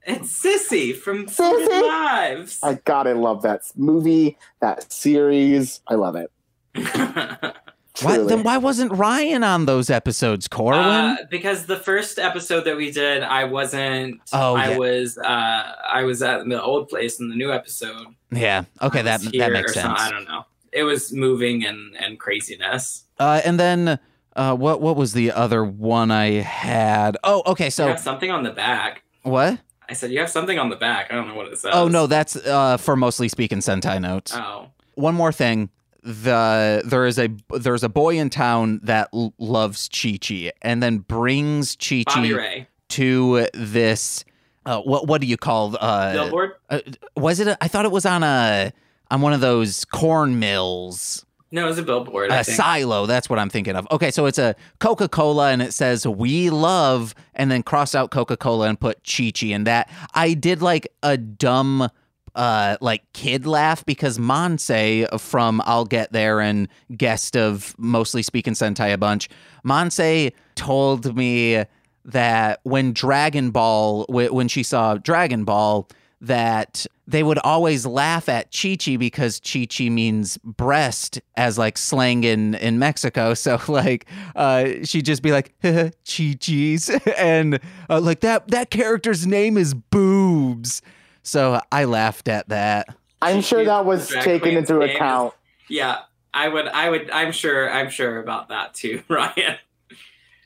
[0.06, 1.82] it's Sissy from Sordid Sissy?
[1.82, 2.60] Lives.
[2.64, 5.82] I God, I love that movie, that series.
[5.88, 6.32] I love it.
[8.02, 10.80] why, then why wasn't Ryan on those episodes, Corwin?
[10.80, 14.20] Uh, because the first episode that we did, I wasn't.
[14.34, 14.78] Oh, I yeah.
[14.78, 15.18] was.
[15.18, 18.08] Uh, I was at the old place in the new episode.
[18.32, 18.66] yeah.
[18.82, 20.02] Okay, that that makes or some- sense.
[20.02, 20.44] I don't know.
[20.74, 23.06] It was moving and and craziness.
[23.18, 23.98] Uh, and then
[24.36, 27.18] uh, what what was the other one I had?
[27.24, 27.66] Oh, okay.
[27.66, 29.04] you So have something on the back.
[29.24, 29.60] what?
[29.88, 31.12] I said you have something on the back.
[31.12, 31.72] I don't know what it says.
[31.74, 34.34] Oh no, that's uh, for mostly speaking Sentai notes.
[34.36, 34.70] Oh.
[34.96, 35.70] One more thing.
[36.02, 40.82] The there is a there's a boy in town that l- loves Chi Chi and
[40.82, 44.24] then brings Chi Chi to this.
[44.66, 46.52] Uh, what what do you call uh, Billboard.
[46.70, 46.80] uh
[47.16, 48.72] was it a, I thought it was on a
[49.12, 51.26] on one of those corn mills
[51.56, 52.32] No, it was a billboard.
[52.32, 55.74] I a silo that's what i'm thinking of okay so it's a coca-cola and it
[55.74, 60.62] says we love and then cross out coca-cola and put chi-chi and that i did
[60.62, 61.90] like a dumb
[62.36, 68.54] uh like kid laugh because Monse from I'll Get There and guest of mostly speaking
[68.54, 69.30] Sentai a bunch,
[69.64, 71.64] Monse told me
[72.04, 75.88] that when Dragon Ball when she saw Dragon Ball
[76.22, 81.78] that they would always laugh at Chi Chi because Chi Chi means breast as like
[81.78, 83.34] slang in in Mexico.
[83.46, 85.94] So like uh she'd just be like Chi
[86.40, 90.82] Chi's and uh, like that that character's name is boobs.
[91.22, 92.88] So I laughed at that.
[93.22, 95.34] I'm sure that was taken into name is- account.
[95.68, 96.00] Yeah,
[96.34, 96.68] I would.
[96.68, 97.10] I would.
[97.10, 97.72] I'm sure.
[97.72, 99.58] I'm sure about that too, Ryan.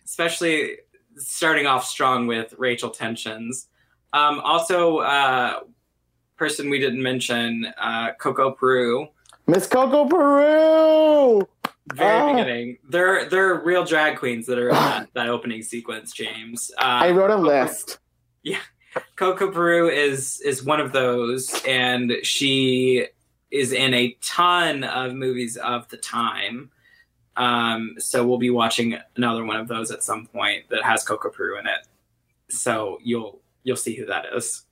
[0.05, 0.77] Especially
[1.17, 3.67] starting off strong with racial tensions.
[4.13, 5.59] Um, also, uh,
[6.39, 9.09] person we didn't mention, uh, Coco Peru.
[9.45, 11.47] Miss Coco Peru.
[11.93, 12.31] Very Ah.
[12.33, 12.77] beginning.
[12.87, 16.71] They're they're real drag queens that are in that, that opening sequence, James.
[16.77, 17.99] Uh, I wrote a list.
[18.43, 18.59] Yeah,
[19.15, 23.07] Coco Peru is is one of those, and she
[23.51, 26.69] is in a ton of movies of the time.
[27.35, 31.29] Um, so we'll be watching another one of those at some point that has Coco
[31.29, 31.87] Peru in it.
[32.49, 34.63] So you'll you'll see who that is.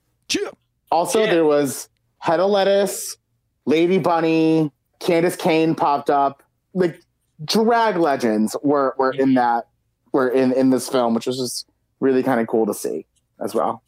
[0.91, 1.31] Also, Yeah.
[1.31, 3.17] there was Hedda Lettuce,
[3.65, 6.43] Lady Bunny, Candis Cayne popped up.
[6.73, 7.01] Like
[7.45, 9.67] drag legends were were in that
[10.11, 11.69] were in in this film, which was just
[11.99, 13.05] really kind of cool to see
[13.39, 13.83] as well.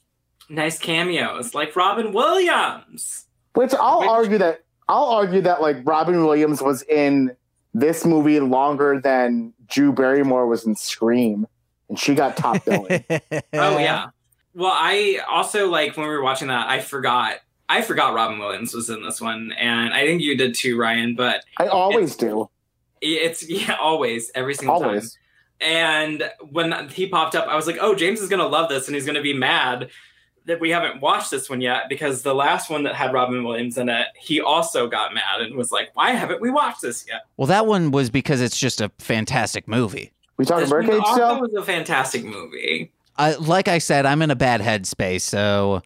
[0.49, 3.25] Nice cameos like Robin Williams.
[3.53, 7.35] Which I'll Which- argue that I'll argue that like Robin Williams was in
[7.73, 11.45] this movie longer than Drew Barrymore was in Scream,
[11.87, 13.03] and she got top billing.
[13.53, 14.07] Oh yeah.
[14.60, 17.38] Well, I also like when we were watching that, I forgot.
[17.70, 21.16] I forgot Robin Williams was in this one, and I think you did too, Ryan.
[21.16, 22.49] But I always do.
[22.99, 25.01] it's yeah, always every single time.
[25.62, 28.95] And when he popped up, I was like, "Oh, James is gonna love this, and
[28.95, 29.91] he's gonna be mad
[30.43, 33.78] that we haven't watched this one yet because the last one that had Robin Williams
[33.78, 37.22] in it, he also got mad and was like, "Why haven't we watched this yet?"
[37.38, 40.12] Well, that one was because it's just a fantastic movie.
[40.36, 41.39] We talking This one Birdcage also still?
[41.39, 42.91] was a fantastic movie.
[43.20, 45.82] I, like I said, I'm in a bad headspace, so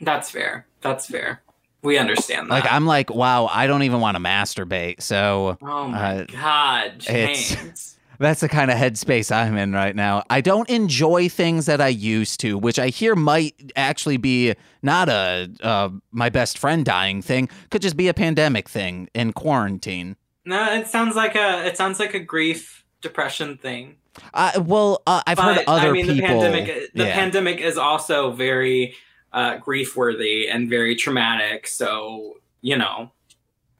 [0.00, 0.66] That's fair.
[0.80, 1.42] That's fair.
[1.82, 2.54] We understand that.
[2.54, 5.00] like I'm like, wow, I don't even want to masturbate.
[5.00, 7.96] So oh my uh, god, James.
[8.18, 10.24] that's the kind of headspace I'm in right now.
[10.28, 15.08] I don't enjoy things that I used to, which I hear might actually be not
[15.08, 17.48] a uh, my best friend dying thing.
[17.70, 20.16] Could just be a pandemic thing in quarantine.
[20.44, 23.96] No, it sounds like a it sounds like a grief depression thing.
[24.34, 26.40] Uh, well, uh, I've heard other I mean, people.
[26.40, 27.14] the pandemic the yeah.
[27.14, 28.94] pandemic is also very
[29.32, 31.66] uh, grief worthy and very traumatic.
[31.66, 33.12] So you know,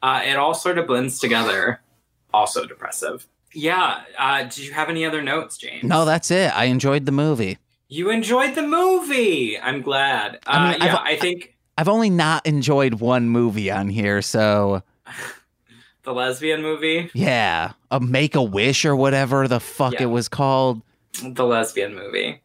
[0.03, 1.81] uh, it all sort of blends together.
[2.33, 3.27] Also depressive.
[3.55, 4.03] Yeah.
[4.19, 5.83] Uh, did you have any other notes, James?
[5.85, 6.55] no, that's it.
[6.57, 7.59] I enjoyed the movie.
[7.89, 9.59] You enjoyed the movie.
[9.59, 10.37] I'm glad.
[10.47, 14.21] Uh, I mean, yeah, I've- I think I've only not enjoyed one movie on here,
[14.21, 14.83] so
[16.09, 20.05] the lesbian movie, yeah, a Make a Wish or whatever the fuck Yeah.
[20.05, 20.81] it was called.
[21.23, 22.41] the lesbian movie.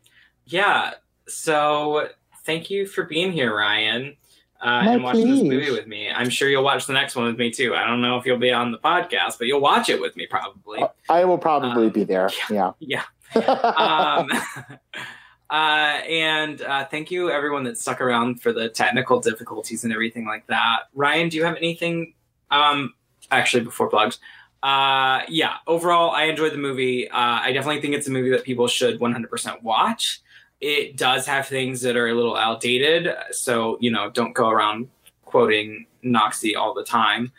[0.46, 0.92] Yeah.
[1.28, 2.10] So
[2.46, 4.18] thank you for being here, Ryan,
[4.62, 6.10] uh, and watching this movie with me.
[6.10, 7.74] I'm sure you'll watch the next one with me too.
[7.76, 10.28] I don't know if you'll be on the podcast, but you'll watch it with me
[10.28, 10.84] probably.
[11.10, 12.30] I will probably Um, be there.
[12.50, 12.72] Yeah.
[12.80, 13.04] Yeah.
[13.36, 14.30] um,
[15.50, 20.26] uh, and uh, thank you everyone that stuck around for the technical difficulties and everything
[20.26, 20.80] like that.
[20.94, 22.14] Ryan, do you have anything
[22.52, 22.94] Um,
[23.38, 24.20] actually, before plugs,
[24.64, 25.58] uh, yeah.
[25.68, 27.10] Overall, I enjoyed the movie.
[27.10, 30.22] Uh, I definitely think it's a movie that people should 100% watch.
[30.62, 34.88] It does have things that are a little outdated, so you know, don't go around
[35.26, 37.34] quoting Noxie all the time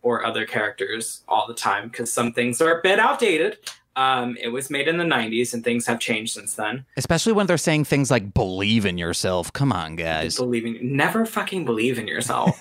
[0.00, 3.58] or other characters all the time because some things are a bit outdated.
[3.96, 6.86] Um, it was made in the 90s and things have changed since then.
[6.96, 9.52] Especially when they're saying things like believe in yourself.
[9.52, 10.36] Come on, guys.
[10.36, 12.58] Believing, never fucking believe in yourself.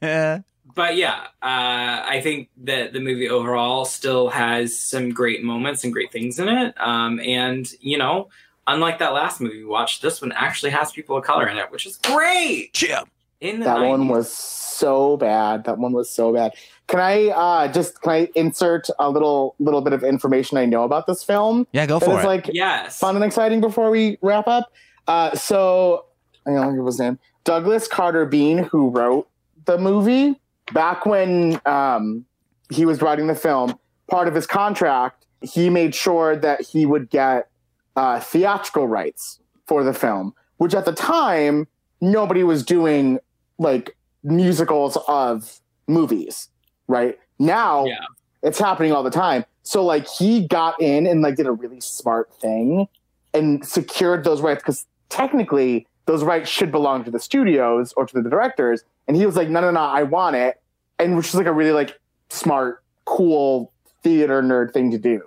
[0.74, 5.92] but yeah, uh, I think that the movie overall still has some great moments and
[5.92, 6.74] great things in it.
[6.80, 8.28] Um, and, you know,
[8.66, 11.70] unlike that last movie we watched, this one actually has people of color in it,
[11.70, 12.80] which is great.
[12.82, 13.02] Yeah.
[13.40, 13.88] In the that 90s.
[13.88, 15.64] one was so bad.
[15.64, 16.52] That one was so bad.
[16.86, 20.84] Can I uh, just can I insert a little little bit of information I know
[20.84, 21.66] about this film?
[21.72, 22.26] Yeah, go for is it.
[22.26, 22.98] like Yes.
[23.00, 24.70] fun and exciting before we wrap up.
[25.08, 26.04] Uh, so
[26.46, 27.18] I don't know his name.
[27.44, 29.28] Douglas Carter Beane, who wrote
[29.64, 30.38] the movie,
[30.72, 32.24] back when um,
[32.70, 33.78] he was writing the film,
[34.10, 37.48] part of his contract, he made sure that he would get
[37.96, 41.66] uh, theatrical rights for the film, which at the time
[42.00, 43.18] nobody was doing
[43.58, 46.48] like musicals of movies,
[46.88, 47.18] right?
[47.38, 47.98] Now Yeah.
[48.42, 49.44] it's happening all the time.
[49.62, 52.86] So like he got in and like did a really smart thing
[53.34, 58.20] and secured those rights because technically those rights should belong to the studios or to
[58.22, 58.84] the directors.
[59.06, 60.60] And he was like, no, no, no, I want it.
[61.02, 61.98] And which is like a really like
[62.30, 63.72] smart, cool
[64.02, 65.22] theater nerd thing to do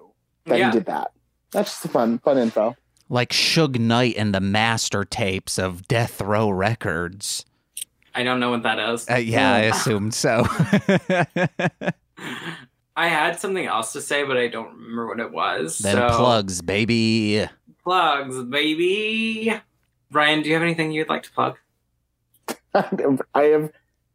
[0.45, 0.71] that Yeah.
[0.71, 1.11] he did that.
[1.51, 2.76] That's just fun, fun info.
[3.09, 7.45] like Suge Knight and the master tapes of Death Row Records.
[8.13, 9.09] I don't know what that is.
[9.09, 10.45] Uh, yeah, I assumed so.
[12.97, 15.80] I had something else to say, but I don't remember what it was.
[15.80, 17.45] then so plugs, baby.
[17.84, 19.53] plugs, baby.
[20.11, 21.57] Ryan, do you have anything you'd like to plug?
[22.73, 23.71] I have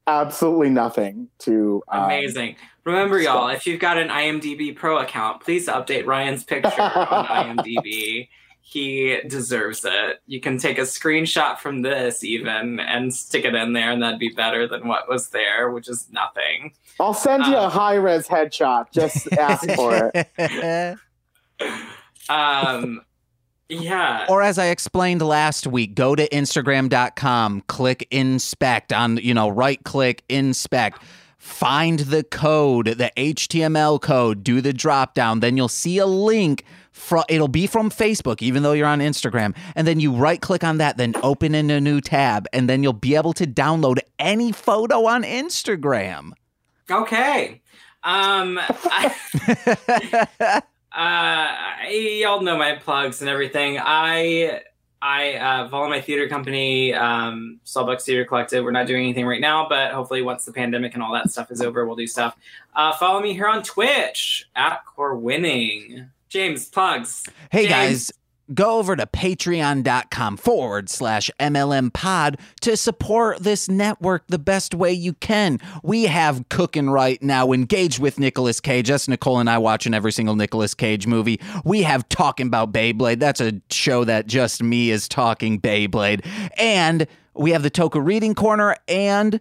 [0.06, 1.82] absolutely nothing to.
[1.88, 2.56] Um, Amazing.
[2.84, 8.28] Remember, y'all, if you've got an IMDb Pro account, please update Ryan's picture on IMDb.
[8.62, 10.20] He deserves it.
[10.26, 14.20] You can take a screenshot from this, even, and stick it in there, and that'd
[14.20, 16.72] be better than what was there, which is nothing.
[17.00, 18.92] I'll send you a high res headshot.
[18.92, 20.98] Just ask for it.
[22.28, 23.02] Um,
[23.70, 24.26] yeah.
[24.28, 29.82] or as I explained last week, go to instagram.com, click inspect on, you know, right
[29.84, 31.02] click inspect.
[31.38, 36.64] Find the code, the HTML code, do the drop down, then you'll see a link
[36.90, 40.62] from it'll be from Facebook even though you're on Instagram and then you right click
[40.62, 44.00] on that then open in a new tab and then you'll be able to download
[44.18, 46.32] any photo on Instagram.
[46.90, 47.62] Okay.
[48.02, 49.14] Um, I,
[50.92, 51.56] uh,
[51.88, 53.78] y'all know my plugs and everything.
[53.80, 54.62] I
[55.02, 58.64] I uh, follow my theater company, um, Sawbucks Theater Collective.
[58.64, 61.50] We're not doing anything right now, but hopefully once the pandemic and all that stuff
[61.50, 62.36] is over, we'll do stuff.
[62.74, 66.10] Uh, follow me here on Twitch at Core Winning.
[66.28, 67.26] James plugs.
[67.50, 68.10] Hey James.
[68.10, 68.12] guys,
[68.54, 74.92] go over to patreon.com forward slash MLM pod to support this network the best way
[74.92, 75.58] you can.
[75.82, 78.88] We have Cooking Right Now, Engaged with Nicolas Cage.
[78.88, 81.40] That's Nicole and I watching every single Nicolas Cage movie.
[81.64, 83.18] We have Talking About Beyblade.
[83.18, 86.24] That's a show that just me is talking Beyblade.
[86.58, 89.40] And we have the Toka Reading Corner and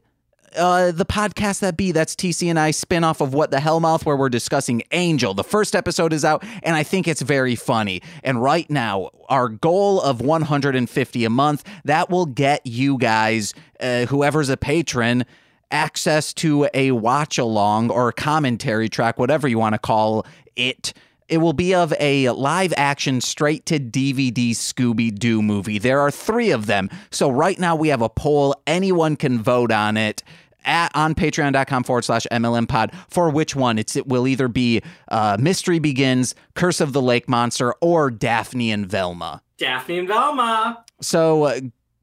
[0.56, 4.06] uh, the podcast that be that's TC and I spin off of What the Hellmouth,
[4.06, 5.34] where we're discussing Angel.
[5.34, 8.02] The first episode is out, and I think it's very funny.
[8.24, 14.06] And right now, our goal of 150 a month that will get you guys, uh,
[14.06, 15.26] whoever's a patron,
[15.72, 20.26] access to a watch along or a commentary track, whatever you want to call
[20.56, 20.94] it.
[21.30, 25.78] It will be of a live action straight to DVD Scooby Doo movie.
[25.78, 26.90] There are three of them.
[27.12, 28.56] So right now we have a poll.
[28.66, 30.24] Anyone can vote on it.
[30.66, 34.82] At, on patreon.com forward slash MLM pod for which one it's it will either be
[35.08, 39.42] uh, Mystery Begins, Curse of the Lake Monster, or Daphne and Velma.
[39.58, 40.84] Daphne and Velma.
[41.02, 41.60] So uh,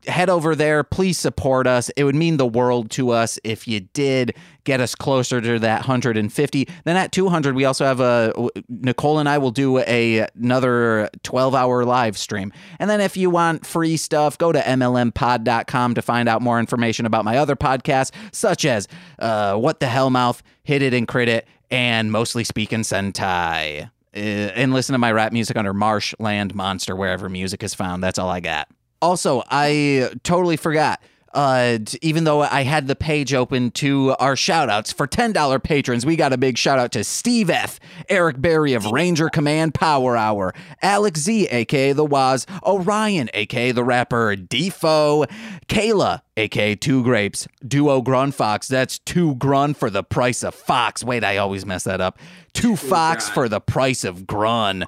[0.06, 0.82] head over there.
[0.84, 1.90] Please support us.
[1.90, 4.34] It would mean the world to us if you did
[4.64, 6.68] get us closer to that 150.
[6.84, 8.32] Then at 200, we also have a
[8.68, 12.52] Nicole and I will do a another 12 hour live stream.
[12.78, 17.06] And then if you want free stuff, go to mlmpod.com to find out more information
[17.06, 18.88] about my other podcasts, such as
[19.18, 23.90] uh, What the Hellmouth, Hit It and Crit It, and Mostly Speaking Sentai.
[24.16, 28.02] Uh, and listen to my rap music under Marshland Monster, wherever music is found.
[28.02, 28.68] That's all I got.
[29.00, 31.00] Also, I totally forgot.
[31.36, 36.06] Uh, even though I had the page open to our shout outs for $10 patrons,
[36.06, 37.78] we got a big shout out to Steve F.,
[38.08, 43.84] Eric Berry of Ranger Command Power Hour, Alex Z, aka The Waz, Orion, aka The
[43.84, 45.30] Rapper, Defo,
[45.68, 51.04] Kayla, aka Two Grapes, Duo Grun Fox, that's two grun for the price of Fox.
[51.04, 52.18] Wait, I always mess that up.
[52.54, 53.34] Two, Fox grun.
[53.34, 54.86] for the price of Grun.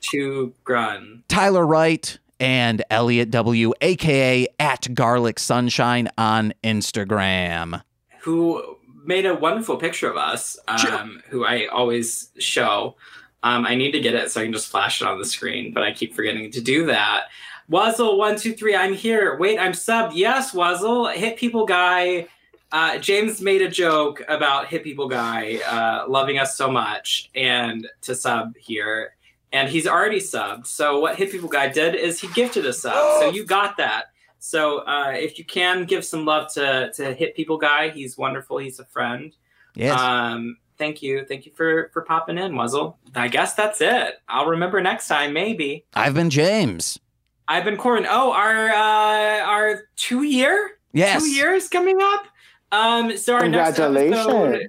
[0.00, 1.24] Two Grun.
[1.26, 7.82] Tyler Wright and Elliot W, aka at Garlic Sunshine on Instagram.
[8.20, 12.96] who made a wonderful picture of us, um, who I always show.
[13.42, 15.72] Um, I need to get it so I can just flash it on the screen,
[15.72, 17.28] but I keep forgetting to do that.
[17.70, 19.36] Wuzzle, one, two, three, I'm here.
[19.38, 20.12] Wait, I'm subbed.
[20.14, 22.26] Yes, Wuzzle, Hit People Guy.
[22.72, 27.86] Uh, James made a joke about Hit People Guy uh, loving us so much and
[28.02, 29.14] to sub here.
[29.52, 30.66] And he's already subbed.
[30.66, 33.20] So, what Hit People Guy did is he gifted a sub.
[33.20, 34.06] So, you got that.
[34.40, 38.58] So uh, if you can give some love to to Hit People Guy, he's wonderful.
[38.58, 39.34] He's a friend.
[39.74, 39.98] Yes.
[39.98, 42.94] Um, thank you, thank you for for popping in, Wuzzle.
[43.16, 44.14] I guess that's it.
[44.28, 45.86] I'll remember next time, maybe.
[45.94, 47.00] I've been James.
[47.48, 48.06] I've been Corin.
[48.08, 51.20] Oh, our uh, our two year Yes.
[51.20, 52.26] two years coming up.
[52.70, 54.68] Um, so our next episode.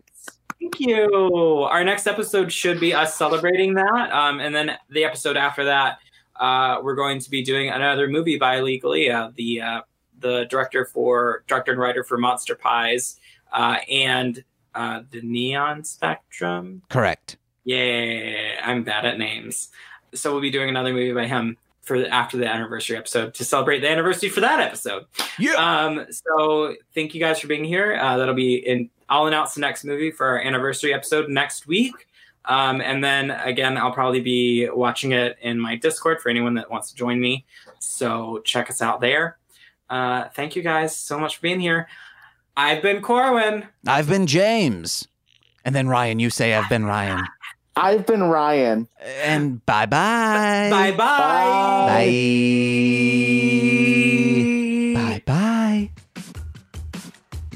[0.59, 1.63] Thank you.
[1.63, 4.11] Our next episode should be us celebrating that.
[4.11, 5.99] Um, and then the episode after that,
[6.35, 9.81] uh, we're going to be doing another movie by Lee Galea, the uh,
[10.19, 13.19] the director for director and writer for Monster Pies
[13.53, 14.43] uh, and
[14.75, 16.81] uh, the Neon Spectrum.
[16.89, 17.37] Correct.
[17.63, 19.69] Yeah, I'm bad at names.
[20.13, 23.79] So we'll be doing another movie by him for after the anniversary episode to celebrate
[23.79, 25.05] the anniversary for that episode.
[25.37, 25.53] Yeah.
[25.53, 27.97] Um, so thank you guys for being here.
[27.99, 28.89] Uh, that'll be in.
[29.09, 32.07] I'll announce the next movie for our anniversary episode next week.
[32.45, 36.71] Um, and then again, I'll probably be watching it in my Discord for anyone that
[36.71, 37.45] wants to join me.
[37.79, 39.37] So check us out there.
[39.89, 41.87] Uh, thank you guys so much for being here.
[42.55, 43.65] I've been Corwin.
[43.87, 45.07] I've been James.
[45.65, 47.25] And then Ryan, you say I've been Ryan.
[47.75, 48.87] I've been Ryan.
[48.99, 50.69] And bye bye.
[50.69, 50.97] Bye bye.
[50.97, 52.05] Bye.
[54.23, 54.28] Bye